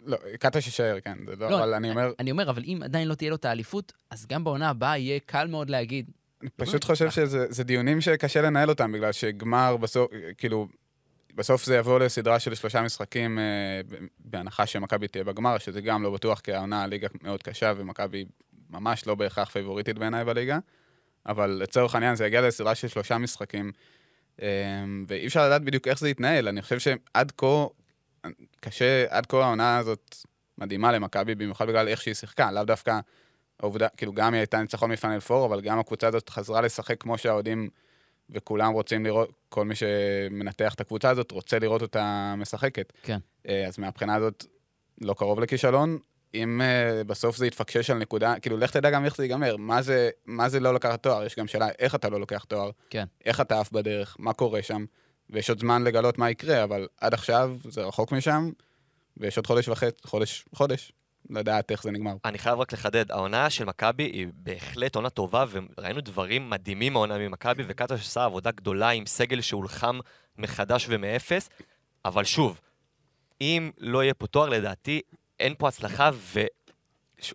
[0.05, 3.07] לא, קטש יישאר, כן, זה לא, לא, אבל אני אומר, אני אומר, אבל אם עדיין
[3.07, 6.83] לא תהיה לו את האליפות, אז גם בעונה הבאה יהיה קל מאוד להגיד, אני פשוט
[6.83, 10.67] חושב שזה זה דיונים שקשה לנהל אותם, בגלל שגמר בסוף, כאילו,
[11.35, 13.43] בסוף זה יבוא לסדרה של שלושה משחקים, אה,
[14.19, 18.25] בהנחה שמכבי תהיה בגמר, שזה גם לא בטוח, כי העונה הליגה מאוד קשה, ומכבי
[18.69, 20.59] ממש לא בהכרח פייבוריטית בעיניי בליגה.
[21.25, 23.71] אבל לצורך העניין זה יגיע לסדרה של שלושה משחקים,
[24.41, 24.47] אה,
[25.07, 26.47] ואי אפשר לדעת בדיוק איך זה יתנהל.
[26.47, 27.65] אני חושב שעד כה,
[28.59, 30.15] קשה, עד כה העונה הזאת
[30.57, 32.99] מדהימה למכבי, במיוחד בגלל איך שהיא שיחקה, לאו דווקא
[33.59, 37.17] העובדה, כאילו גם היא הייתה ניצחון מפאנל פור, אבל גם הקבוצה הזאת חזרה לשחק כמו
[37.17, 37.69] שהאוהדים
[38.29, 42.93] וכולם רוצים לראות, כל מי שמנתח את הקבוצה הזאת רוצה לראות אותה משחקת.
[43.03, 43.17] כן.
[43.47, 44.45] אה, אז מהבחינה הזאת,
[45.01, 45.97] לא קרוב לכישלון.
[46.33, 49.57] אם uh, בסוף זה יתפקשש על נקודה, כאילו, לך תדע גם איך זה ייגמר.
[49.57, 51.25] מה זה, מה זה לא לקחת תואר?
[51.25, 52.71] יש גם שאלה איך אתה לא לוקח תואר.
[52.89, 53.05] כן.
[53.25, 54.85] איך אתה עף בדרך, מה קורה שם,
[55.29, 58.51] ויש עוד זמן לגלות מה יקרה, אבל עד עכשיו זה רחוק משם,
[59.17, 60.91] ויש עוד חודש וחצי, חודש, חודש,
[61.29, 62.13] לדעת איך זה נגמר.
[62.25, 67.17] אני חייב רק לחדד, העונה של מכבי היא בהחלט עונה טובה, וראינו דברים מדהימים מהעונה
[67.17, 69.99] ממכבי, וקטש עשה עבודה גדולה עם סגל שהולחם
[70.37, 71.49] מחדש ומאפס,
[72.05, 72.59] אבל שוב,
[73.41, 75.01] אם לא יהיה פה תואר, לדעתי,
[75.39, 76.09] אין פה הצלחה,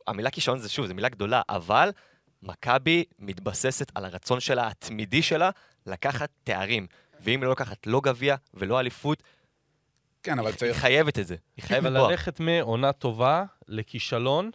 [0.07, 1.90] והמילה כישרון זה שוב, זו מילה גדולה, אבל
[2.42, 5.50] מכבי מתבססת על הרצון שלה, התמידי שלה,
[5.87, 6.87] לקחת תארים.
[7.20, 9.22] ואם היא לא לוקחת לא גביע ולא אליפות,
[10.22, 10.76] כן, אבל היא צריך...
[10.76, 11.37] חייבת את זה.
[11.56, 12.11] היא חייבת אבל תואר.
[12.11, 14.50] ללכת מעונה טובה לכישלון,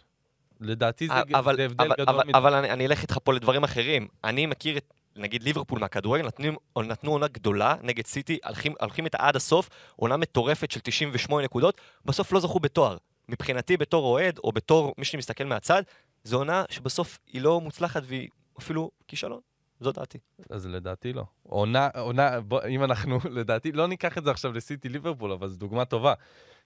[0.60, 2.38] לדעתי זה אבל, זה הבדל אבל, גדול אבל, מדי.
[2.38, 4.08] אבל אני, אני אלך איתך פה לדברים אחרים.
[4.24, 9.18] אני מכיר את, נגיד, ליברפול מהכדורגל, נתנו, נתנו עונה גדולה נגד סיטי, הולכים, הולכים איתה
[9.20, 12.96] עד הסוף, עונה מטורפת של 98 נקודות, בסוף לא זכו בתואר.
[13.28, 15.82] מבחינתי, בתור אוהד, או בתור מי שמסתכל מהצד,
[16.24, 19.40] זו עונה שבסוף היא לא מוצלחת והיא אפילו כישלון.
[19.80, 20.18] זו דעתי.
[20.50, 21.24] אז לדעתי לא.
[21.42, 25.56] עונה, עונה, בוא, אם אנחנו, לדעתי, לא ניקח את זה עכשיו לסיטי ליברפול, אבל זו
[25.56, 26.14] דוגמה טובה.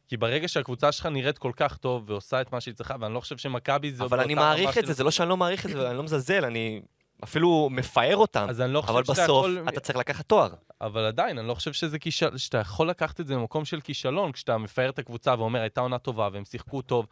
[0.09, 3.21] כי ברגע שהקבוצה שלך נראית כל כך טוב ועושה את מה שהיא צריכה, ואני לא
[3.21, 4.05] חושב שמכבי זה...
[4.05, 6.45] אבל אני מעריך את זה, זה לא שאני לא מעריך את זה, ואני לא מזלזל,
[6.45, 6.83] אני
[7.25, 8.47] אפילו מפאר אותם.
[8.49, 9.65] אז אני לא חושב אבל שאתה בסוף, יכול...
[9.69, 10.51] אתה צריך לקחת תואר.
[10.81, 14.33] אבל עדיין, אני לא חושב שזה כישלון, שאתה יכול לקחת את זה למקום של כישלון,
[14.33, 17.07] כשאתה מפאר את הקבוצה ואומר, הייתה עונה טובה והם שיחקו טוב.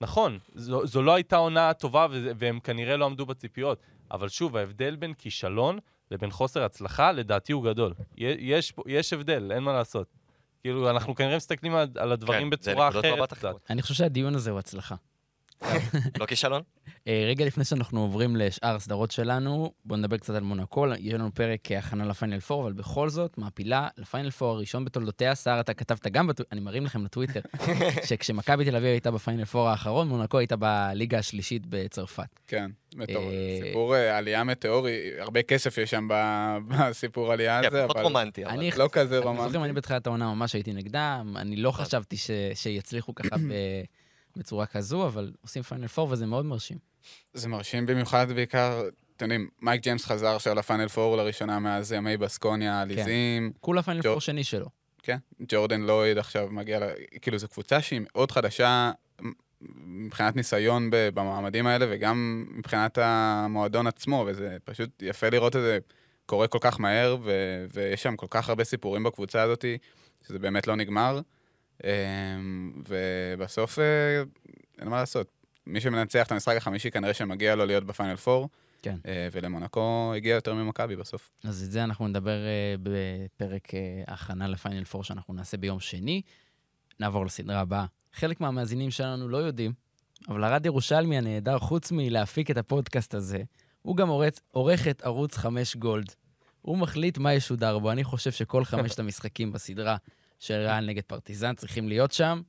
[0.00, 4.96] נכון, זו, זו לא הייתה עונה טובה והם כנראה לא עמדו בציפיות, אבל שוב, ההבדל
[4.96, 5.78] בין כישלון
[6.10, 7.94] לבין חוסר הצלחה, לדעתי הוא גדול.
[8.16, 10.06] יש, יש הבדל, אין מה לעשות.
[10.62, 13.54] כאילו, אנחנו כנראה מסתכלים על, על הדברים כן, בצורה אחרת קצת.
[13.70, 14.94] אני חושב שהדיון הזה הוא הצלחה.
[16.20, 16.62] לא כישלון?
[17.08, 20.86] אה, רגע לפני שאנחנו עוברים לשאר הסדרות שלנו, בואו נדבר קצת על מונקו.
[20.98, 25.34] יהיה לנו פרק אה, הכנה לפיינל פור, אבל בכל זאת, מעפילה לפיינל פור הראשון בתולדותיה.
[25.34, 26.44] סער, אתה כתבת גם, בטו...
[26.52, 27.40] אני מרים לכם לטוויטר,
[28.08, 32.40] שכשמכבי תל אביב הייתה בפיינל פור האחרון, מונקו הייתה בליגה השלישית בצרפת.
[32.46, 33.16] כן, מטורף.
[33.32, 38.04] אה, סיפור עלייה מטאורי, הרבה כסף יש שם ב- בסיפור עלייה כן, הזה, פחות אבל
[38.04, 38.52] רומנטי, אבל...
[38.54, 39.58] אני- לא כזה רומנטי.
[39.58, 42.30] אני בתחילת העונה ממש הייתי נגדם, אני לא חשבתי ש...
[42.54, 43.52] שיצליחו ככה ב...
[44.36, 46.78] בצורה כזו, אבל עושים פיינל פור וזה מאוד מרשים.
[47.34, 48.82] זה מרשים במיוחד בעיקר,
[49.16, 53.52] אתם יודעים, מייק ג'יימס חזר עכשיו לפיינל פור לראשונה מאז ימי בסקוניה העליזים.
[53.60, 54.12] כולה פיינל טוב.
[54.12, 54.66] פור שני שלו.
[55.02, 55.16] כן,
[55.48, 56.82] ג'ורדן לויד עכשיו מגיע, ל...
[57.20, 58.90] כאילו זו קבוצה שהיא מאוד חדשה
[59.84, 65.78] מבחינת ניסיון במעמדים האלה, וגם מבחינת המועדון עצמו, וזה פשוט יפה לראות את זה
[66.26, 67.32] קורה כל כך מהר, ו...
[67.74, 69.64] ויש שם כל כך הרבה סיפורים בקבוצה הזאת,
[70.28, 71.20] שזה באמת לא נגמר.
[71.84, 74.22] אמ, ובסוף אה,
[74.78, 75.30] אין מה לעשות.
[75.66, 78.48] מי שמנצח את המשחק החמישי כנראה שמגיע לו להיות בפיינל פור,
[78.82, 78.96] כן.
[79.06, 81.30] אה, ולמונקו הגיע יותר ממכבי בסוף.
[81.44, 83.68] אז את זה אנחנו נדבר אה, בפרק
[84.06, 86.22] ההכנה לפיינל פור שאנחנו נעשה ביום שני.
[87.00, 87.86] נעבור לסדרה הבאה.
[88.12, 89.72] חלק מהמאזינים שלנו לא יודעים,
[90.28, 93.42] אבל ארד ירושלמי הנהדר, חוץ מלהפיק את הפודקאסט הזה,
[93.82, 96.12] הוא גם עורך, עורך את ערוץ 5 גולד.
[96.62, 97.90] הוא מחליט מה ישודר בו.
[97.90, 99.96] אני חושב שכל חמשת המשחקים בסדרה
[100.38, 102.42] של ריאל נגד פרטיזן צריכים להיות שם.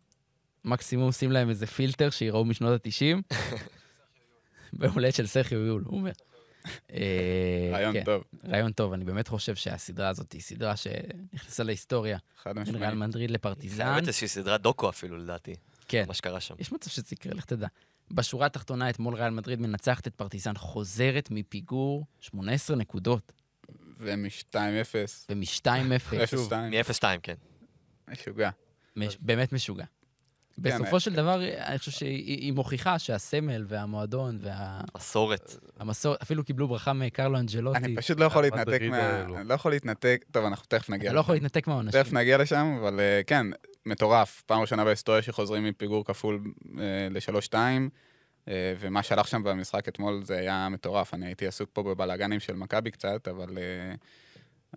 [0.66, 3.36] מקסימום שים להם איזה פילטר שיראו משנות ה-90.
[4.80, 6.12] בהולדת של סרחיו יול, הוא אומר.
[6.94, 8.04] אה, רעיון כן.
[8.04, 12.18] טוב, רעיון טוב, אני באמת חושב שהסדרה הזאת היא סדרה שנכנסה להיסטוריה.
[12.38, 12.82] חד בין משמעית.
[12.82, 13.86] ריאל מדריד לפרטיזן.
[13.86, 15.56] באמת איזושהי סדרת דוקו אפילו, לדעתי,
[15.88, 16.56] כן, מה שקרה שם.
[16.60, 17.68] יש מצב שזה יקרה, לך תדע.
[18.12, 23.32] בשורה התחתונה, אתמול ריאל מדריד מנצחת את פרטיזן, חוזרת מפיגור 18 נקודות,
[24.00, 24.56] ומ-2-0,
[25.30, 27.36] ומ-2-0, שוב, 0-2, מ-0-2, כן.
[28.12, 28.50] משוגע.
[28.96, 29.86] מש- באמת משוגע.
[30.62, 34.40] בסופו אה, של דבר, אני חושב שהיא היא מוכיחה שהסמל והמועדון
[34.98, 35.56] מסורת.
[35.78, 37.78] והמסורת, אפילו קיבלו ברכה מקרלו אנג'לוטי.
[37.78, 39.24] אני פשוט לא יכול להתנתק מה...
[39.44, 40.26] לא יכול להתנתק...
[40.32, 41.36] טוב, אנחנו תכף נגיע אתה לא יכול.
[41.36, 42.04] להתנתק מהעונשים.
[42.04, 43.46] תכף נגיע לשם, אבל אה, כן,
[43.86, 44.44] מטורף.
[44.46, 46.42] פעם ראשונה בהיסטוריה שחוזרים מפיגור כפול
[46.80, 47.90] אה, לשלוש-שתיים,
[48.48, 51.14] אה, ומה שהלך שם במשחק אתמול זה היה מטורף.
[51.14, 53.58] אני הייתי עסוק פה בבלאגנים של מכבי קצת, אבל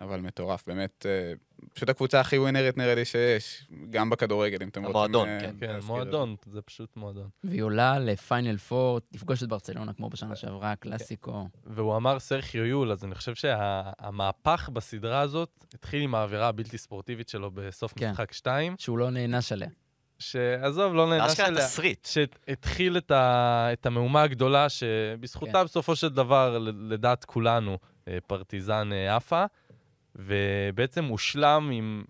[0.01, 1.33] אבל מטורף, באמת, אה,
[1.73, 4.95] פשוט הקבוצה הכי ווינרית נראה לי שיש, גם בכדורגל, אם אתם רוצים...
[4.95, 5.55] המועדון, אה, כן.
[5.59, 7.29] כן, מועדון, זה פשוט מועדון.
[7.43, 11.47] והיא עולה לפיינל פור, תפגוש את ברצלונה כמו בשנה שעברה, קלאסיקו.
[11.63, 17.29] והוא אמר סרחיו יול, אז אני חושב שהמהפך בסדרה הזאת התחיל עם האווירה הבלתי ספורטיבית
[17.29, 18.11] שלו בסוף כן.
[18.11, 19.69] משחק 2, שהוא לא נענש עליה.
[20.19, 21.65] שעזוב, לא זה נענש אשכרה עליה.
[21.65, 22.05] תסריט.
[22.05, 25.63] שהתחיל את, ה, את המהומה הגדולה שבזכותה כן.
[25.63, 26.57] בסופו של דבר,
[26.89, 27.77] לדעת כולנו,
[28.07, 29.45] אה, פרטיזן אה, עפה,
[30.15, 32.03] ובעצם הושלם עם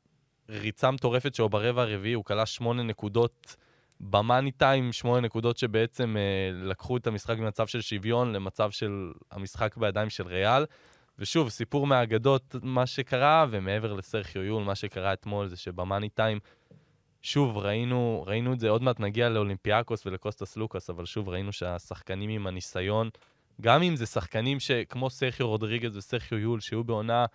[0.50, 3.56] ריצה מטורפת שלו ברבע הרביעי, הוא כלה שמונה נקודות
[4.00, 9.78] במאני טיים, שמונה נקודות שבעצם אה, לקחו את המשחק ממצב של שוויון למצב של המשחק
[9.78, 10.66] בידיים של ריאל.
[11.20, 16.40] ושוב, סיפור מהאגדות, מה שקרה, ומעבר לסרחיו יול, מה שקרה אתמול זה שבמאני טיים,
[17.22, 22.30] שוב, ראינו, ראינו את זה, עוד מעט נגיע לאולימפיאקוס ולקוסטס לוקאס, אבל שוב, ראינו שהשחקנים
[22.30, 23.10] עם הניסיון,
[23.62, 27.26] גם אם זה שחקנים שכמו סרחיו רודריגז וסרחיו יול, שהיו בעונה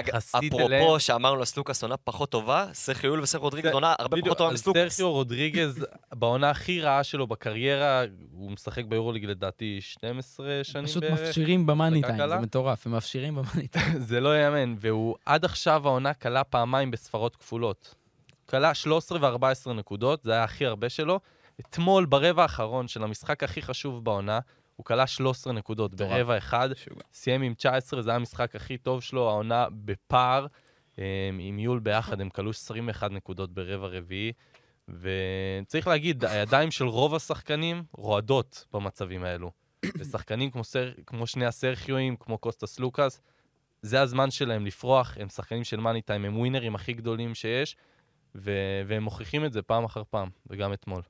[0.00, 0.98] אפרופו אליהם.
[0.98, 4.92] שאמרנו לסלוקאס עונה פחות טובה, סרחיו יול וסרחיו רודריגז עונה הרבה פחות טובה מסלוקאס.
[4.92, 5.86] סרחיו רודריגז,
[6.18, 11.20] בעונה הכי רעה שלו בקריירה, הוא משחק ביורוליג לדעתי 12 שנים פשוט בערך.
[11.20, 12.28] מפשירים במאני טיים?
[12.28, 13.98] זה מטורף, הם מפשירים במאני טיים.
[13.98, 17.94] זה לא ייאמן, והוא עד עכשיו העונה כלה פעמיים בספרות כפולות.
[18.46, 21.20] כלה 13 ו-14 נקודות, זה היה הכי הרבה שלו.
[21.60, 24.38] אתמול, ברבע האחרון של המשחק הכי חשוב בעונה,
[24.76, 25.94] הוא כלה 13 נקודות.
[25.94, 26.68] ברבע אחד.
[27.12, 30.46] סיים עם 19, זה היה המשחק הכי טוב שלו, העונה בפער.
[30.98, 31.02] אמ,
[31.40, 34.32] עם יול ביחד, הם כלו 21 נקודות ברבע רביעי.
[34.88, 39.50] וצריך להגיד, הידיים של רוב השחקנים רועדות במצבים האלו.
[39.98, 40.92] ושחקנים כמו, סר...
[41.06, 43.20] כמו שני הסרחיואים, כמו קוסטס לוקאס,
[43.82, 47.76] זה הזמן שלהם לפרוח, הם שחקנים של מאני טיים, הם ווינרים הכי גדולים שיש,
[48.34, 48.50] ו...
[48.86, 51.02] והם מוכיחים את זה פעם אחר פעם, וגם אתמול.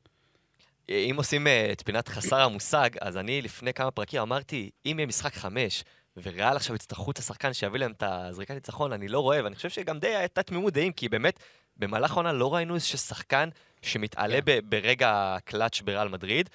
[0.89, 5.07] אם עושים אה, את פינת חסר המושג, אז אני לפני כמה פרקים אמרתי, אם יהיה
[5.07, 5.85] משחק חמש,
[6.17, 9.71] וריאל עכשיו יצטרכו את השחקן שיביא להם את הזריקת ניצחון, אני לא רואה, ואני חושב
[9.71, 11.41] שגם די הייתה תמימות דעים, כי באמת,
[11.77, 13.49] במהלך העונה לא ראינו איזה שחקן
[13.83, 16.51] שמתעלה ב- ברגע הקלאץ' בריאל מדריד,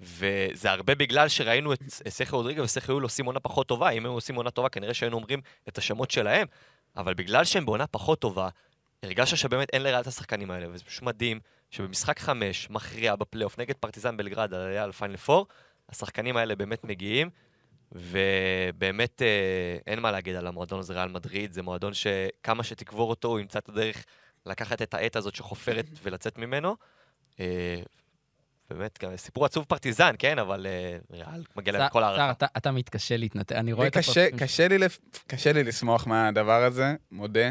[0.00, 3.90] וזה הרבה בגלל שראינו את סרחיו רודריגז וסרחיו יול עושים עונה פחות טובה.
[3.90, 6.46] אם הם עושים עונה טובה, כנראה שהיינו אומרים את השמות שלהם,
[6.96, 8.48] אבל בגלל שהם בעונה פחות טובה,
[9.02, 13.74] הרגשת שבאמת אין לריאל את השחקנים האלה, וזה פשוט מדהים שבמשחק חמש, מכריע בפלייאוף נגד
[13.80, 15.46] פרטיזן בלגרד, היה על פיינל פור,
[15.88, 17.30] השחקנים האלה באמת מגיעים,
[17.92, 19.26] ובאמת אה,
[19.86, 23.58] אין מה להגיד על המועדון הזה, ריאל מדריד, זה מועדון שכמה שתקבור אותו, הוא ימצא
[23.58, 24.04] את הדרך
[24.46, 26.76] לקחת את העט הזאת שחופרת ולצאת ממנו.
[27.40, 27.80] אה,
[28.70, 32.30] באמת, גם סיפור עצוב פרטיזן, כן, אבל אה, ריאל מגיע להם כל שר, הערכה.
[32.30, 34.36] אתה- אתה מתקשה להתנתק, אני רואה את הפרצופים
[35.26, 37.50] קשה, לי, לשמוח מהדבר הזה, מודה.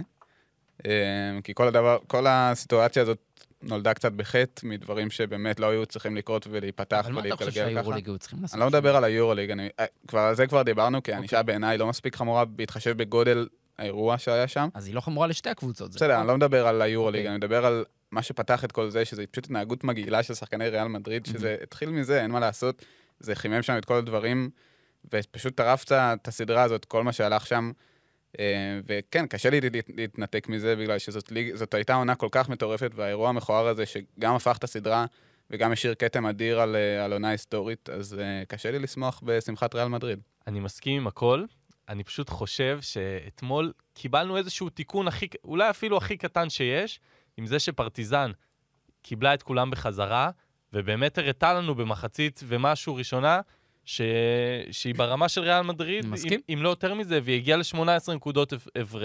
[1.44, 3.18] כי כל הדבר, כל הסיטואציה הזאת
[3.62, 7.66] נולדה קצת בחטא, מדברים שבאמת לא היו צריכים לקרות ולהיפתח אבל מה אתה חושב ולהתגלגל
[7.66, 7.74] ככה.
[7.74, 8.54] שהיורוליג היו צריכים לעשות?
[8.56, 11.44] אני לא מדבר על היורוליג, אני, אה, כבר על זה כבר דיברנו, כי הענישה אוקיי.
[11.48, 14.70] בעיניי לא מספיק חמורה בהתחשב בגודל האירוע שהיה שם.
[14.74, 15.92] אז היא לא חמורה לשתי הקבוצות.
[15.92, 16.20] בסדר, נכון.
[16.20, 17.30] אני לא מדבר על היורוליג, אוקיי.
[17.30, 20.88] אני מדבר על מה שפתח את כל זה, שזה פשוט התנהגות מגעילה של שחקני ריאל
[20.88, 22.86] מדריד, שזה התחיל מזה, אין מה לעשות,
[23.20, 24.50] זה חימם שם את כל הדברים,
[25.14, 25.74] ופשוט ה-
[26.14, 27.72] את הסדרה הזאת, כל מה שהלך שם.
[28.40, 28.46] אה,
[28.88, 33.68] וכן, קשה לי להת- להתנתק מזה, בגלל שזאת הייתה עונה כל כך מטורפת, והאירוע המכוער
[33.68, 35.06] הזה, שגם הפך את הסדרה,
[35.50, 39.76] וגם השאיר כתם אדיר על, אה, על עונה היסטורית, אז אה, קשה לי לשמוח בשמחת
[39.76, 40.20] ריאל מדריד.
[40.48, 41.44] אני מסכים עם הכל,
[41.90, 47.00] אני פשוט חושב שאתמול קיבלנו איזשהו תיקון הכי, אולי אפילו הכי קטן שיש,
[47.38, 48.32] עם זה שפרטיזן
[49.02, 50.30] קיבלה את כולם בחזרה,
[50.74, 53.42] ובאמת הראתה לנו במחצית ומשהו ראשונה,
[53.88, 54.02] ש...
[54.72, 56.40] שהיא ברמה של ריאל מדריד, אם, מסכים.
[56.54, 58.54] אם לא יותר מזה, והיא הגיעה ל-18 נקודות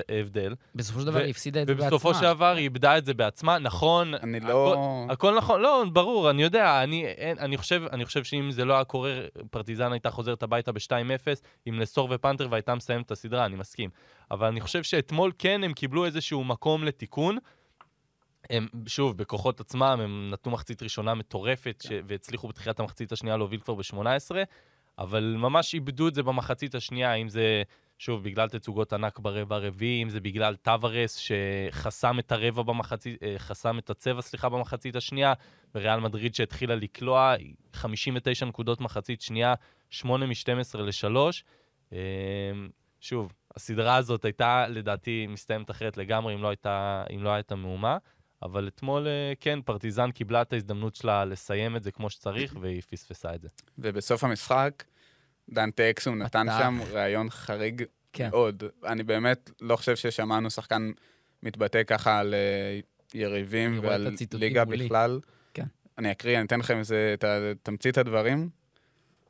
[0.09, 1.87] הבדל, בסופו של דבר ו- היא הפסידה את זה בעצמה.
[1.87, 3.59] ובסופו של דבר היא איבדה את זה בעצמה.
[3.59, 5.07] נכון, אני הכל- לא...
[5.11, 8.75] הכל נכון, לא, ברור, אני יודע, אני, אין, אני, חושב, אני חושב שאם זה לא
[8.75, 10.91] היה קורה, פרטיזן הייתה חוזרת הביתה ב-2-0
[11.67, 13.91] עם נסור ופנתר והייתה מסיימת את הסדרה, אני מסכים.
[14.31, 17.39] אבל אני חושב שאתמול כן הם קיבלו איזשהו מקום לתיקון.
[18.51, 21.93] הם, שוב, בכוחות עצמם, הם נתנו מחצית ראשונה מטורפת, ש...
[22.07, 24.35] והצליחו בתחילת המחצית השנייה להוביל כבר ב-18,
[24.99, 27.63] אבל ממש איבדו את זה במחצית השנייה, אם זה,
[27.99, 33.35] שוב, בגלל תצוגות ענק ברבע הרביעי, אם זה בגלל טוורס שחסם את הרבע במחצית, אה,
[33.39, 35.33] חסם את הצבע, סליחה, במחצית השנייה,
[35.75, 37.35] וריאל מדריד שהתחילה לקלוע,
[37.73, 39.55] 59 נקודות מחצית שנייה,
[39.91, 41.95] 8 מ-12 ל-3.
[43.01, 47.99] שוב, הסדרה הזאת הייתה, לדעתי, מסתיימת אחרת לגמרי, אם לא הייתה, אם לא הייתה מהומה.
[48.43, 52.83] אבל אתמול, אה, כן, פרטיזן קיבלה את ההזדמנות שלה לסיים את זה כמו שצריך, והיא
[52.91, 53.49] פספסה את זה.
[53.79, 54.85] ובסוף המשחק,
[55.51, 56.47] דנטה אקסום נתן.
[56.59, 58.29] שם ראיון חריג כן.
[58.31, 58.63] מאוד.
[58.85, 60.91] אני באמת לא חושב ששמענו שחקן
[61.43, 62.81] מתבטא ככה על אה,
[63.15, 64.85] יריבים ועל ליגה מולי.
[64.85, 65.21] בכלל.
[65.55, 65.67] כן.
[65.99, 67.25] אני אקריא, אני אתן לכם איזה, את
[67.63, 68.49] תמצית הדברים.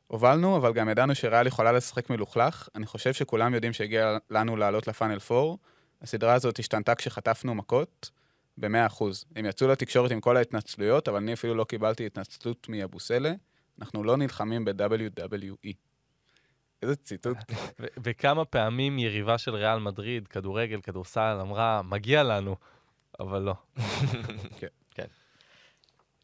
[0.07, 2.69] הובלנו, אבל גם ידענו שריאל יכולה לשחק מלוכלך.
[2.75, 5.55] אני חושב שכולם יודעים שהגיע לנו לעלות לפאנל 4.
[6.01, 8.09] הסדרה הזאת השתנתה כשחטפנו מכות
[8.57, 9.03] ב-100%.
[9.35, 13.33] הם יצאו לתקשורת עם כל ההתנצלויות, אבל אני אפילו לא קיבלתי התנצלות מאבוסלה.
[13.79, 15.73] אנחנו לא נלחמים ב-WWE.
[16.81, 17.37] איזה ציטוט.
[17.79, 22.55] ו- וכמה פעמים יריבה של ריאל מדריד, כדורגל, כדורסל, אמרה, מגיע לנו,
[23.19, 23.53] אבל לא.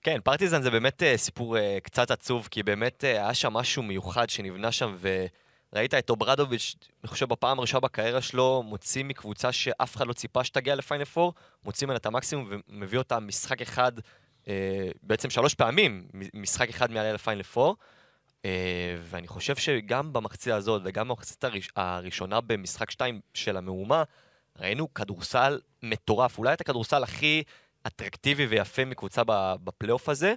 [0.01, 3.83] כן, פרטיזן זה באמת אה, סיפור אה, קצת עצוב, כי באמת אה, היה שם משהו
[3.83, 4.95] מיוחד שנבנה שם,
[5.73, 10.43] וראית את אוברדוביץ', אני חושב בפעם הראשונה בקריירה שלו, מוציא מקבוצה שאף אחד לא ציפה
[10.43, 11.31] שתגיע לפיינל 4,
[11.65, 13.91] מוציא ממנה את המקסימום ומביא אותה משחק אחד,
[14.47, 17.73] אה, בעצם שלוש פעמים, משחק אחד מעלה לפיינל 4.
[18.45, 24.03] אה, ואני חושב שגם במחצית הזאת וגם במחצית הראש, הראשונה במשחק 2 של המהומה,
[24.59, 27.43] ראינו כדורסל מטורף, אולי את הכדורסל הכי
[27.87, 29.21] אטרקטיבי ויפה מקבוצה
[29.63, 30.33] בפלייאוף הזה.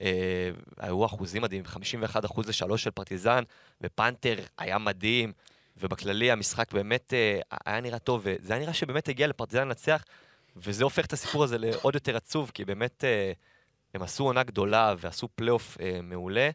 [0.00, 3.42] אה, היו אחוזים מדהימים, 51 אחוז לשלוש של פרטיזן,
[3.80, 5.32] ופאנטר היה מדהים,
[5.76, 10.04] ובכללי המשחק באמת אה, היה נראה טוב, וזה היה נראה שבאמת הגיע לפרטיזן לנצח,
[10.56, 13.32] וזה הופך את הסיפור הזה לעוד יותר עצוב, כי באמת אה,
[13.94, 16.50] הם עשו עונה גדולה ועשו פלייאוף מעולה,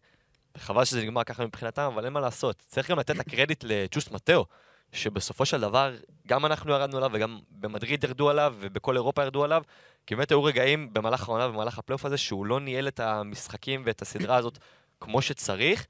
[0.58, 2.64] וחבל שזה נגמר ככה מבחינתם, אבל אין מה לעשות.
[2.68, 4.46] צריך גם לתת את הקרדיט לצ'וס מתאו,
[4.92, 5.94] שבסופו של דבר,
[6.28, 9.64] גם אנחנו ירדנו עליו וגם במדריד ירדו עליו ובכל אירופה ירדו עליו,
[10.08, 14.02] כי באמת היו רגעים במהלך העונה ובמהלך הפלייאוף הזה שהוא לא ניהל את המשחקים ואת
[14.02, 14.58] הסדרה הזאת
[15.00, 15.88] כמו שצריך,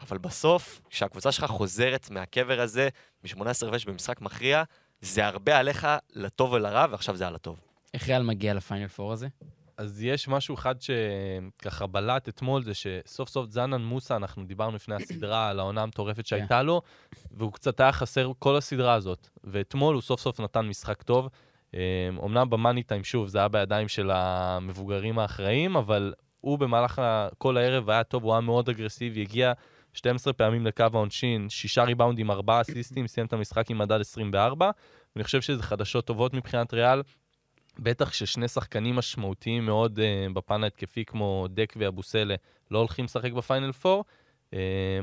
[0.00, 2.88] אבל בסוף, כשהקבוצה שלך חוזרת מהקבר הזה,
[3.24, 4.62] מ-18 רבש במשחק מכריע,
[5.00, 7.60] זה הרבה עליך לטוב ולרע, ועכשיו זה על הטוב.
[7.94, 9.28] איך ריאל מגיע לפיינל 4 הזה?
[9.78, 14.94] אז יש משהו אחד שככה בלט אתמול, זה שסוף סוף זנן מוסה, אנחנו דיברנו לפני
[14.94, 16.82] הסדרה על העונה המטורפת שהייתה לו,
[17.30, 19.28] והוא קצת היה חסר כל הסדרה הזאת.
[19.44, 21.28] ואתמול הוא סוף סוף נתן משחק טוב.
[21.74, 21.80] אמ,
[22.24, 27.02] אמנם במאני טיים, שוב, זה היה בידיים של המבוגרים האחראים, אבל הוא במהלך
[27.38, 29.52] כל הערב היה טוב, הוא היה מאוד אגרסיבי, הגיע
[29.92, 34.70] 12 פעמים לקו העונשין, שישה ריבאונדים, ארבעה אסיסטים, סיים את המשחק עם מדד 24,
[35.16, 37.02] ואני חושב שזה חדשות טובות מבחינת ריאל.
[37.78, 42.34] בטח ששני שחקנים משמעותיים מאוד uh, בפן ההתקפי, כמו דק ואבוסלה,
[42.70, 44.02] לא הולכים לשחק בפיינל 4.
[44.50, 44.56] Uh,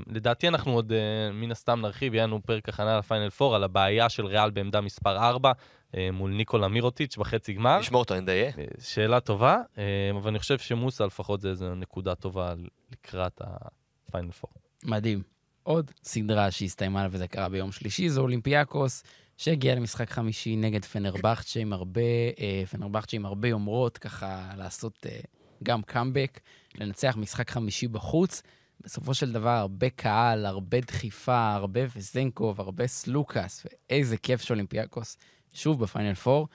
[0.08, 4.10] לדעתי אנחנו עוד uh, מן הסתם נרחיב, יהיה לנו פרק הכנה לפיינל 4 על הבעיה
[4.10, 7.80] של ריאל בעמדה מספר 4 uh, מול ניקולה מירוטיץ' בחצי גמר.
[7.80, 8.46] נשמור אותו, נדיה.
[8.46, 12.54] אה, שאלה טובה, אה, אבל אני חושב שמוסה לפחות זה איזו נקודה טובה
[12.92, 14.54] לקראת הפיינל 4.
[14.84, 15.22] מדהים.
[15.64, 19.04] עוד סדרה שהסתיימה וזה קרה ביום שלישי, זה אולימפיאקוס,
[19.38, 22.02] שהגיע למשחק חמישי נגד פנרבכצ'ה עם הרבה,
[22.40, 25.20] אה, פנרבכצ'ה עם הרבה יומרות, ככה לעשות אה,
[25.64, 26.40] גם קאמבק,
[26.76, 28.42] לנצח משחק חמישי בחוץ.
[28.82, 35.18] בסופו של דבר, הרבה קהל, הרבה דחיפה, הרבה וזנקוב, הרבה סלוקאס, ואיזה כיף של אולימפיאקוס,
[35.54, 36.46] שוב בפיינל 4.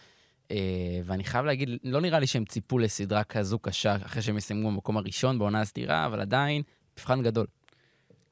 [0.51, 0.57] אה,
[1.05, 4.97] ואני חייב להגיד, לא נראה לי שהם ציפו לסדרה כזו קשה אחרי שהם יסיימו במקום
[4.97, 6.62] הראשון בעונה הסדירה, אבל עדיין,
[6.99, 7.47] מבחן גדול.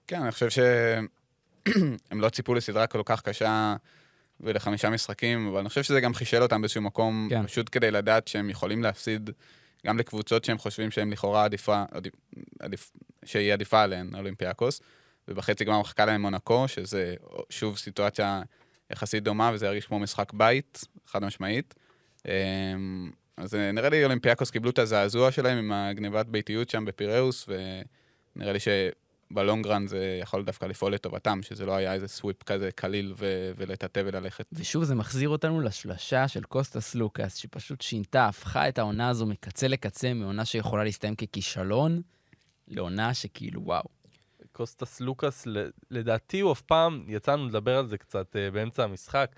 [0.06, 1.06] כן, אני חושב שהם
[2.20, 3.76] לא ציפו לסדרה כל כך קשה
[4.40, 7.46] ולחמישה משחקים, אבל אני חושב שזה גם חישל אותם באיזשהו מקום, כן.
[7.46, 9.30] פשוט כדי לדעת שהם יכולים להפסיד
[9.86, 12.12] גם לקבוצות שהם חושבים שהן לכאורה עדיפה, עדיף,
[12.58, 12.92] עדיף,
[13.24, 14.80] שהיא עדיפה עליהן, אולימפיאקוס,
[15.28, 17.14] ובחצי גמר מחכה להם מונקו, שזה
[17.50, 18.42] שוב סיטואציה
[18.90, 21.74] יחסית דומה, וזה ירגיש כמו משחק בית, חד משמעית.
[22.28, 27.48] אמ, אז אה, נראה לי אולימפיאקוס קיבלו את הזעזוע שלהם עם הגניבת ביתיות שם בפיראוס,
[27.48, 28.60] ונראה לי
[29.30, 33.14] שב long run זה יכול דווקא לפעול לטובתם, שזה לא היה איזה sweep כזה קליל
[33.18, 34.46] ו- ולטאטא וללכת.
[34.52, 39.68] ושוב זה מחזיר אותנו לשלשה של קוסטס סלוקאס, שפשוט שינתה, הפכה את העונה הזו מקצה
[39.68, 42.02] לקצה, מעונה שיכולה להסתיים ככישלון,
[42.68, 43.95] לעונה שכאילו וואו.
[44.56, 45.46] קוסטס לוקאס,
[45.90, 49.36] לדעתי הוא אף פעם, יצאנו לדבר על זה קצת uh, באמצע המשחק,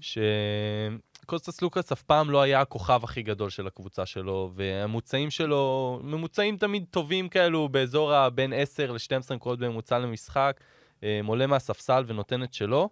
[0.00, 6.56] שקוסטס לוקאס אף פעם לא היה הכוכב הכי גדול של הקבוצה שלו, והממוצעים שלו, ממוצעים
[6.56, 10.60] תמיד טובים כאלו, באזור הבין 10 ל-12 נקודות בממוצע למשחק,
[11.26, 12.88] עולה מהספסל ונותן את שלו,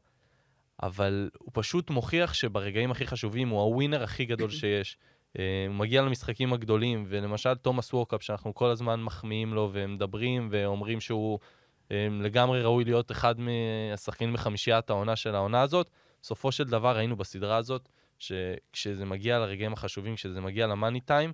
[0.82, 4.98] אבל הוא פשוט מוכיח שברגעים הכי חשובים הוא הווינר הכי גדול שיש.
[5.38, 11.00] אה, הוא מגיע למשחקים הגדולים, ולמשל תומאס ווקאפ, שאנחנו כל הזמן מחמיאים לו ומדברים ואומרים
[11.00, 11.38] שהוא
[11.90, 15.90] אה, לגמרי ראוי להיות אחד מהשחקנים בחמישיית העונה של העונה הזאת.
[16.22, 21.32] בסופו של דבר ראינו בסדרה הזאת, שכשזה מגיע לרגעים החשובים, כשזה מגיע ל money time,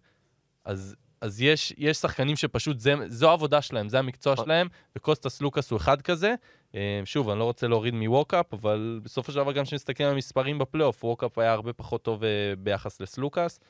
[0.64, 5.70] אז, אז יש, יש שחקנים שפשוט זה, זו העבודה שלהם, זה המקצוע שלהם, וקוסטס סלוקאס
[5.70, 6.34] הוא אחד כזה.
[6.74, 10.58] אה, שוב, אני לא רוצה להוריד מווקאפ, אבל בסופו של דבר גם כשנסתכל על המספרים
[10.58, 12.22] בפלייאוף, ווקאפ היה הרבה פחות טוב
[12.58, 13.60] ביחס לסלוקאס.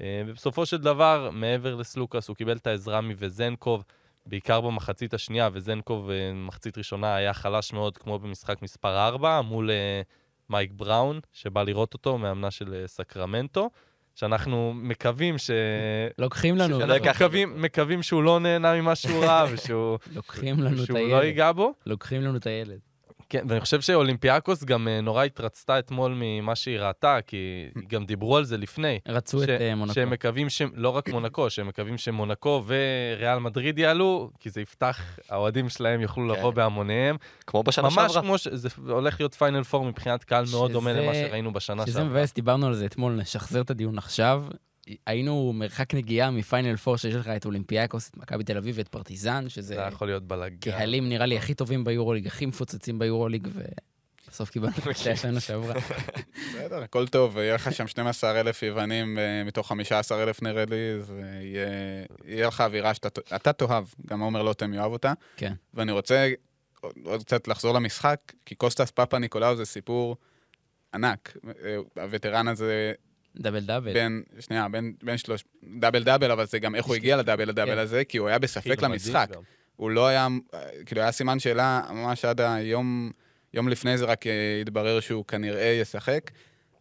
[0.00, 3.84] אה, ובסופו של דבר, מעבר לסלוקאס, הוא קיבל את העזרה מווזנקוב,
[4.26, 10.02] בעיקר במחצית השנייה, וזנקוב במחצית ראשונה היה חלש מאוד, כמו במשחק מספר 4, מול אה,
[10.50, 13.70] מייק בראון, שבא לראות אותו, מאמנה של אה, סקרמנטו.
[14.14, 15.50] שאנחנו מקווים ש...
[16.18, 20.80] לוקחים לנו, שלא ייקח- מקווים, מקווים שהוא לא נהנה ממה שהוא ראה ושהוא לוקחים לנו
[20.82, 21.22] את שהוא לא הילד.
[21.24, 21.72] ייגע בו.
[21.86, 22.78] לוקחים לנו את הילד.
[23.32, 27.36] כן, ואני חושב שאולימפיאקוס גם אה, נורא התרצתה אתמול ממה שהיא ראתה, כי
[27.92, 28.98] גם דיברו על זה לפני.
[29.08, 29.94] רצו את ש- אה, מונקו.
[29.94, 30.62] שהם מקווים, ש...
[30.74, 36.34] לא רק מונקו, שהם מקווים שמונקו וריאל מדריד יעלו, כי זה יפתח, האוהדים שלהם יוכלו
[36.34, 36.38] כן.
[36.40, 37.16] לבוא בהמוניהם.
[37.46, 38.22] כמו בשנה ממש שעברה.
[38.22, 41.92] כמו שזה הולך להיות פיינל פור מבחינת קהל מאוד שזה- דומה למה שראינו בשנה שזה
[41.92, 42.10] שעברה.
[42.10, 44.44] מבאס, דיברנו על זה אתמול, נשחזר את הדיון עכשיו.
[45.06, 49.48] היינו מרחק נגיעה מפיינל פור שיש לך את אולימפיאקוס, את מכבי תל אביב ואת פרטיזן,
[49.48, 50.56] שזה זה יכול להיות בלאגן.
[50.58, 53.48] קהלים נראה לי הכי טובים ביורוליג, הכי מפוצצים ביורוליג,
[54.26, 55.74] ובסוף קיבלנו את השנה שעברה.
[56.54, 61.68] בסדר, הכל טוב, יהיה לך שם 12,000 יוונים אה, מתוך 15,000 נראה לי, זה יהיה,
[62.24, 65.12] יהיה לך אווירה שאתה אתה תאהב, גם עומר לוטם יאהב אותה.
[65.36, 65.52] כן.
[65.74, 66.32] ואני רוצה
[66.80, 70.16] עוד- עוד קצת לחזור למשחק, כי קוסטס פאפה ניקולאו זה סיפור
[70.94, 71.36] ענק.
[71.64, 72.92] אה, ה veteran הזה
[73.36, 73.92] double double.
[73.92, 75.44] בין, שנייה, בין, בין שלוש,
[75.78, 77.78] double double, אבל זה גם איך הוא הגיע ל double double כן.
[77.78, 79.28] הזה, כי הוא היה בספק למשחק.
[79.76, 80.28] הוא לא היה,
[80.86, 83.10] כאילו היה סימן שאלה ממש עד היום,
[83.54, 86.30] יום לפני זה רק אה, התברר שהוא כנראה ישחק,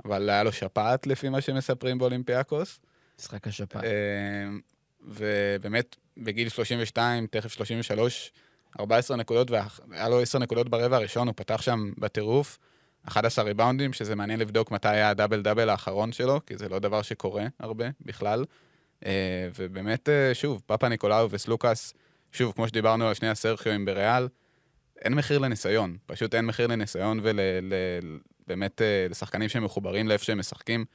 [0.06, 2.80] אבל היה לו שפעת לפי מה שמספרים באולימפיאקוס.
[3.20, 3.84] משחק השפעת.
[3.84, 3.89] אה,
[5.02, 8.32] ובאמת, בגיל 32, תכף 33,
[8.80, 12.58] 14 נקודות, והיה לו 10 נקודות ברבע הראשון, הוא פתח שם בטירוף.
[13.08, 17.02] 11 ריבאונדים, שזה מעניין לבדוק מתי היה הדאבל דאבל האחרון שלו, כי זה לא דבר
[17.02, 18.45] שקורה הרבה בכלל.
[19.06, 21.93] אה, ובאמת, אה, שוב, פאפה ניקולאו וסלוקאס,
[22.32, 24.28] שוב, כמו שדיברנו על שני הסרחיואים בריאל,
[25.02, 25.97] אין מחיר לניסיון.
[26.06, 27.20] פשוט אין מחיר לניסיון
[28.43, 30.86] ובאמת לשחקנים שהם מחוברים לאיפה שהם משחקים,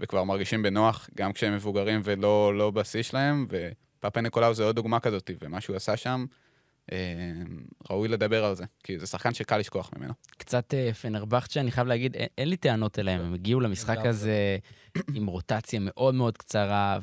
[0.00, 5.00] וכבר מרגישים בנוח, גם כשהם מבוגרים ולא לא בשיא שלהם, ופאפה ניקולאו זה עוד דוגמה
[5.00, 6.36] כזאת, ומה שהוא עשה שם, אה,
[7.90, 10.12] ראוי לדבר על זה, כי זה שחקן שקל לשכוח ממנו.
[10.38, 14.06] קצת אה, פנרבכצ'ה, אני חייב להגיד, אין- לי טענות אליהם, הם הגיעו למשחק.
[14.06, 14.56] הזה
[15.14, 16.98] עם רוטציה מאוד מאוד קצרה,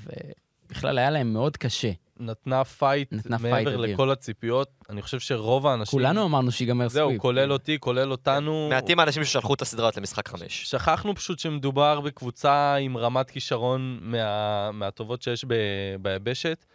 [0.69, 1.91] ובכלל היה להם מאוד קשה.
[2.19, 3.93] נתנה fight נתנה fight מעבר אדיר.
[3.93, 4.69] לכל הציפיות.
[4.89, 5.99] אני חושב שרוב האנשים...
[5.99, 7.09] כולנו אמרנו שיגמר sweep.
[7.09, 8.67] זהו, כולל אותי, כולל אותנו.
[8.69, 10.63] מעטים האנשים ששלחו את הסדרה הזאת למשחק חמש.
[10.63, 15.53] שכחנו פשוט שמדובר בקבוצה עם רמת כישרון מה, מהטובות שיש ב,
[16.01, 16.65] ביבשת,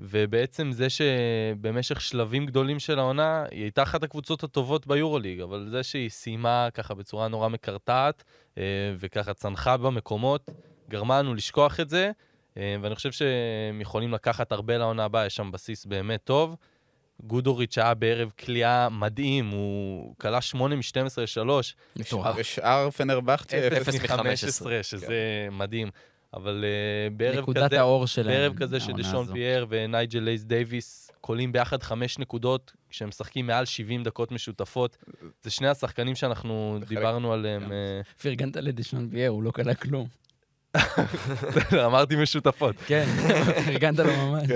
[0.00, 5.82] ובעצם זה שבמשך שלבים גדולים של העונה, היא הייתה אחת הקבוצות הטובות ביורוליג, אבל זה
[5.82, 8.24] שהיא סיימה ככה בצורה נורא מקרטעת,
[8.58, 8.62] אה,
[8.98, 10.50] וככה צנחה במקומות,
[10.90, 12.10] גרמה לנו לשכוח את זה,
[12.56, 16.56] אה, ואני חושב שהם יכולים לקחת הרבה לעונה הבאה, יש שם בסיס באמת טוב.
[17.22, 21.50] גודוריץ' היה בערב קליעה מדהים, הוא קלע 8 מ-12 ל-3,
[21.96, 22.34] מטורף.
[22.38, 25.88] ושאר פנרבכצ'ה, אפס מ- מ-15, שזה מדהים.
[26.42, 28.26] אבל אה, בערב נקודת כזה, האור שלהם.
[28.36, 29.32] בערב כזה שדשון הזו.
[29.32, 34.96] פייר ונייג'ל הייס דייוויס קולעים ביחד חמש נקודות, כשהם משחקים מעל 70 דקות משותפות.
[35.42, 37.72] זה שני השחקנים שאנחנו בחלק- דיברנו עליהם.
[37.72, 40.06] אה, פרגנת לדשון פייר, הוא לא קלע כלום.
[41.86, 42.76] אמרתי משותפות.
[42.86, 43.04] כן,
[43.66, 44.48] פרגנת לו ממש.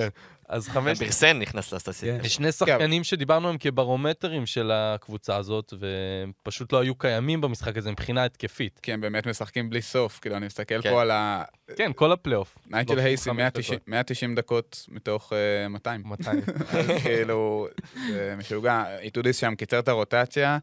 [0.52, 0.56] כן.
[0.56, 0.98] אז חמש...
[0.98, 2.18] בירסן נכנס לסטטיסטיקה.
[2.18, 2.24] כן.
[2.24, 7.76] יש שני שחקנים שדיברנו עליהם כברומטרים של הקבוצה הזאת, והם פשוט לא היו קיימים במשחק
[7.76, 8.80] הזה מבחינה התקפית.
[8.82, 10.90] כי הם באמת משחקים בלי סוף, כאילו, אני מסתכל כן.
[10.90, 11.44] פה על ה...
[11.76, 12.58] כן, כל הפלייאוף.
[12.66, 13.88] נייג'ל 35 הייס, 190 דקות.
[13.88, 16.02] 190 דקות מתוך אה, 200.
[16.04, 16.40] 200.
[16.78, 17.68] אז כאילו,
[18.08, 18.84] זה משוגע.
[18.98, 20.58] איטודיס שם קיצר את הרוטציה,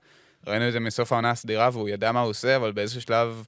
[0.48, 3.46] ראינו את זה מסוף העונה הסדירה, והוא ידע מה הוא עושה, אבל באיזשהו שלב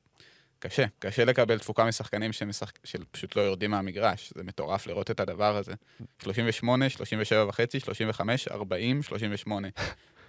[0.62, 0.86] קשה.
[1.00, 2.80] קשה לקבל תפוקה משחקנים שמשחק...
[2.84, 4.34] שפשוט לא יורדים מהמגרש.
[4.36, 5.74] זה מטורף לראות את הדבר הזה.
[6.24, 9.68] 38, 37 וחצי, 35, 40, 38.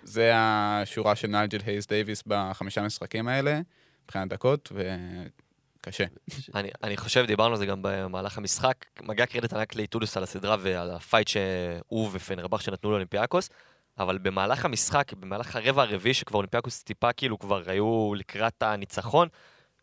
[0.02, 3.60] זה השורה של נייג'ל הייס דייוויס בחמישה משחקים האלה,
[4.04, 6.04] מבחינת דקות, וקשה.
[6.54, 10.56] אני, אני חושב, דיברנו על זה גם במהלך המשחק, מגיע קרדיט ענק לאיטודיס על הסדרה
[10.60, 13.50] ועל ה fight שהוא ופנרבחצ'ה נתנו לאולימפיאקוס,
[13.98, 19.28] אבל במהלך המשחק, במהלך הרבע הרביעי, שכבר אולימפיאקוס טיפה כאילו כבר היו לקראת הניצחון,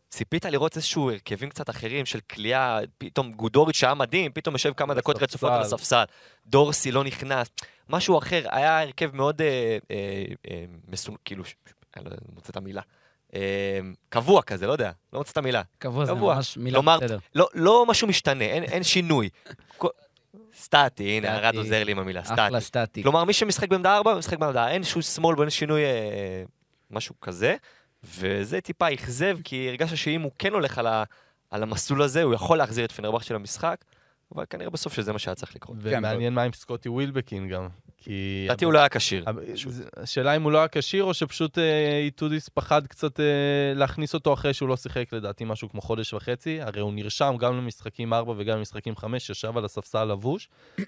[0.09, 4.93] ציפית לראות איזשהו הרכבים קצת אחרים של קליעה, פתאום גודוריץ' שהיה מדהים, פתאום יושב כמה
[4.93, 5.23] דקות.
[5.23, 6.03] רצופות על הספסל,
[6.47, 7.47] דורסי לא נכנס,
[7.89, 10.65] משהו אחר, היה הרכב מאוד אה, אה, אה.
[11.25, 11.43] כאילו,
[11.97, 12.81] אני לא מוצא את המילה.
[13.35, 13.79] אה,
[14.09, 15.61] קבוע כזה, לא יודע, לא מוצא את המילה.
[15.77, 16.13] קבוע זה.
[16.13, 17.17] ממש מילה בסדר.
[17.35, 19.29] לא, לא משהו משתנה, אין, אין שינוי.
[20.55, 21.45] סטטי, הנה, סטטי.
[21.45, 22.61] הרד עוזר לי עם המילה, אחלה סטטי.
[22.61, 23.03] סטטי.
[23.03, 25.81] כלומר, מי שמשחק בעמדה 4, משחק בעמדה, אין שום שמאל ואין שינוי,
[26.91, 27.55] משהו כזה.
[28.03, 31.03] וזה טיפה אכזב, כי הרגשת שאם הוא כן הולך על, ה,
[31.49, 33.85] על המסלול הזה, הוא יכול להחזיר את פנרבך של המשחק,
[34.35, 35.77] אבל כנראה בסוף שזה מה שהיה צריך לקרות.
[35.81, 37.67] ומעניין מה עם סקוטי ווילבקין גם.
[37.97, 38.43] כי...
[38.45, 39.25] לדעתי הוא לא היה כשיר.
[39.97, 43.25] השאלה אם הוא לא היה כשיר, או שפשוט אה, איטודיס פחד קצת אה,
[43.75, 46.61] להכניס אותו אחרי שהוא לא שיחק לדעתי משהו כמו חודש וחצי.
[46.61, 50.81] הרי הוא נרשם גם למשחקים 4 וגם למשחקים 5, ישב על הספסל לבוש, אה,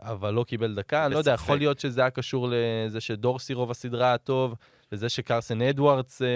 [0.00, 1.06] אבל לא קיבל דקה.
[1.06, 1.32] אני לא יודע.
[1.32, 4.54] יכול להיות שזה היה קשור לזה שדורסי רוב הסדרה היה טוב,
[4.92, 6.28] וזה שקרסן אדוארדס אה,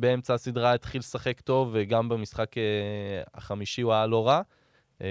[0.00, 2.62] באמצע הסדרה התחיל לשחק טוב, וגם במשחק אה,
[3.34, 4.40] החמישי הוא היה לא רע.
[5.02, 5.06] אה,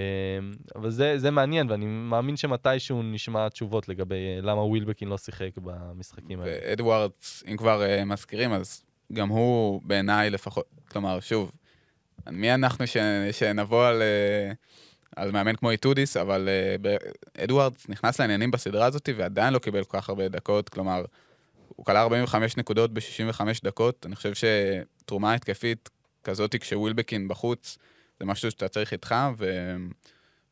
[0.76, 6.40] אבל זה, זה מעניין, ואני מאמין שמתישהו נשמע תשובות לגבי למה ווילבקין לא שיחק במשחקים
[6.40, 6.52] האלה.
[6.64, 8.82] ואדוארדס, אם כבר מזכירים, אז
[9.12, 11.52] גם הוא בעיניי לפחות, כלומר, שוב,
[12.30, 12.96] מי אנחנו ש...
[13.32, 14.02] שנבוא על,
[15.16, 16.48] על מאמן כמו איטודיס, אבל
[17.38, 21.04] אדוארדס נכנס לעניינים בסדרה הזאת ועדיין לא קיבל כל כך הרבה דקות, כלומר,
[21.80, 25.90] הוא כלה 45 נקודות ב-65 דקות, אני חושב שתרומה התקפית
[26.24, 27.78] כזאת כשווילבקין בחוץ,
[28.18, 29.14] זה משהו שאתה צריך איתך,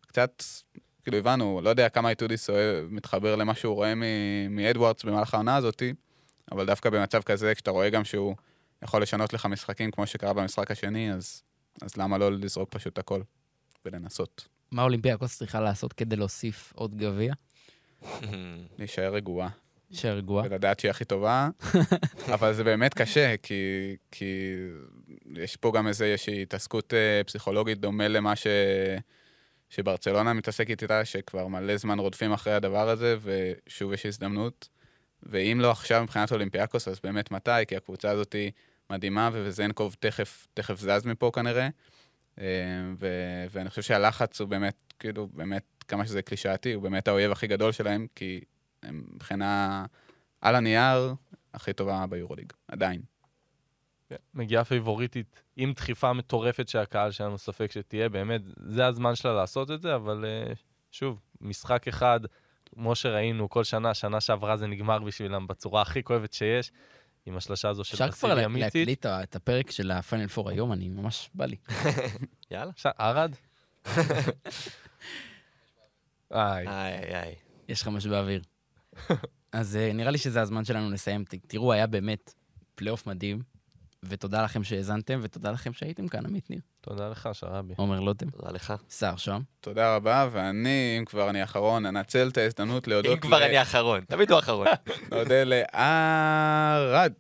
[0.05, 0.43] וקצת,
[1.03, 2.51] כאילו הבנו, לא יודע כמה איטודיס
[2.91, 5.95] מתחבר למה שהוא רואה מ- מאדוארדס במהלך העונה הזאתי,
[6.53, 8.37] אבל דווקא במצב כזה, כשאתה רואה גם שהוא
[8.83, 11.43] יכול לשנות לך משחקים כמו שקרה במשחק השני, אז,
[11.83, 13.21] אז למה לא לזרוק פשוט הכל
[13.85, 14.49] ולנסות?
[14.71, 17.35] מה אולימפיאקוס צריכה לעשות כדי להוסיף עוד גביע?
[18.79, 19.49] להישאר רגועה.
[19.91, 20.47] להישאר רגועה.
[20.51, 21.49] ולדעת שהיא הכי טובה,
[22.35, 23.55] אבל זה באמת קשה, כי,
[24.11, 24.55] כי
[25.37, 28.47] יש פה גם איזושהי התעסקות אה, פסיכולוגית דומה למה ש...
[29.71, 34.69] שברצלונה מתעסקת איתה, שכבר מלא זמן רודפים אחרי הדבר הזה, ושוב יש הזדמנות.
[35.23, 37.51] ואם לא עכשיו מבחינת אולימפיאקוס, אז באמת מתי?
[37.69, 38.53] כי הקבוצה הזאת היא
[38.91, 41.69] מדהימה, וווזנקוב תכף, תכף זז מפה כנראה.
[42.41, 42.45] אה,
[42.99, 43.07] ו...
[43.51, 47.73] ואני חושב שהלחץ הוא באמת, כאילו, באמת, כמה שזה קלישאתי, הוא באמת האויב הכי גדול
[47.73, 48.41] שלהם, כי
[48.83, 49.85] הם מבחינה,
[50.41, 51.15] על הנייר,
[51.55, 53.03] הכי טובה ביורוליג, עדיין.
[54.09, 59.71] כן, מגיעה פייבוריטית עם דחיפה מטורפת שהקהל שלנו ספק שתהיה, באמת, זה הזמן שלה לעשות
[59.71, 60.53] את זה, אבל אה,
[60.91, 62.21] שוב, משחק אחד,
[62.75, 66.73] כמו שראינו כל שנה, שנה שעברה זה נגמר בשבילם בצורה הכי כואבת שיש,
[67.27, 68.75] עם השלשה הזו של אפשר כבר וסיליה מיציץ'.
[68.75, 71.57] להקליט את הפרק של הפיינל פור היום, אני ממש בא לי.
[72.51, 72.71] יאללה.
[72.71, 73.35] עכשיו, ערד?
[76.33, 77.35] איי, איי, איי.
[77.69, 78.43] יש לך משהו באוויר.
[79.53, 81.25] אז אה, נראה לי שזה הזמן שלנו לסיים.
[81.25, 82.35] ת- תראו, היה באמת
[82.75, 83.43] פלייאוף מדהים,
[84.03, 86.61] ותודה לכם שהאזנתם, ותודה לכם שהייתם כאן, עמית ניר.
[86.81, 87.75] תודה לך, שרבי.
[87.77, 88.73] עומר לוטם, תודה לך.
[88.91, 89.43] סער שוהם.
[89.61, 93.13] תודה רבה, ואני, אם כבר אני אחרון, אנצל את ההזדמנות להודות...
[93.13, 94.67] אם כבר ל- אני האחרון, תמיד הוא האחרון.
[95.13, 95.45] נודה
[95.83, 97.13] לערד,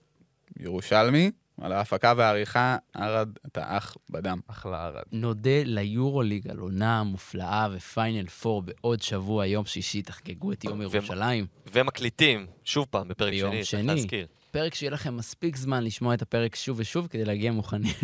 [0.60, 4.40] ירושלמי, על ההפקה והעריכה, ערד, אתה אח בדם.
[4.46, 5.02] אחלה ערד.
[5.12, 10.82] נודה ליורוליג על עונה מופלאה ופיינל פור בעוד שבוע, יום שישי, תחגגו את יום ו-
[10.82, 11.46] ירושלים.
[11.72, 13.82] ומקליטים, שוב פעם, בפרק ביום שני, צריך שני.
[13.82, 14.26] להזכיר.
[14.50, 17.94] פרק שיהיה לכם מספיק זמן לשמוע את הפרק שוב ושוב כדי להגיע מוכנים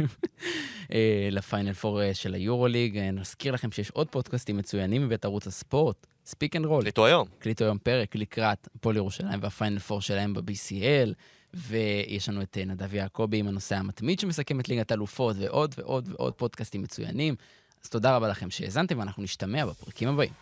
[0.93, 2.99] אה, לפיינל פור אה, של היורוליג.
[2.99, 6.81] אה, נזכיר לכם שיש עוד פודקאסטים מצוינים מבית ערוץ הספורט, Speak and Roll.
[6.81, 7.29] הקליטו היום.
[7.39, 11.13] הקליטו היום פרק לקראת הפועל ירושלים והפיינל פור שלהם ב-BCL,
[11.57, 16.09] ויש לנו את אה, נדב יעקבי עם הנושא המתמיד שמסכם את ליגת אלופות, ועוד ועוד
[16.13, 17.35] ועוד פודקאסטים מצוינים.
[17.85, 20.33] אז תודה רבה לכם שהאזנתם, ואנחנו נשתמע בפרקים הבאים.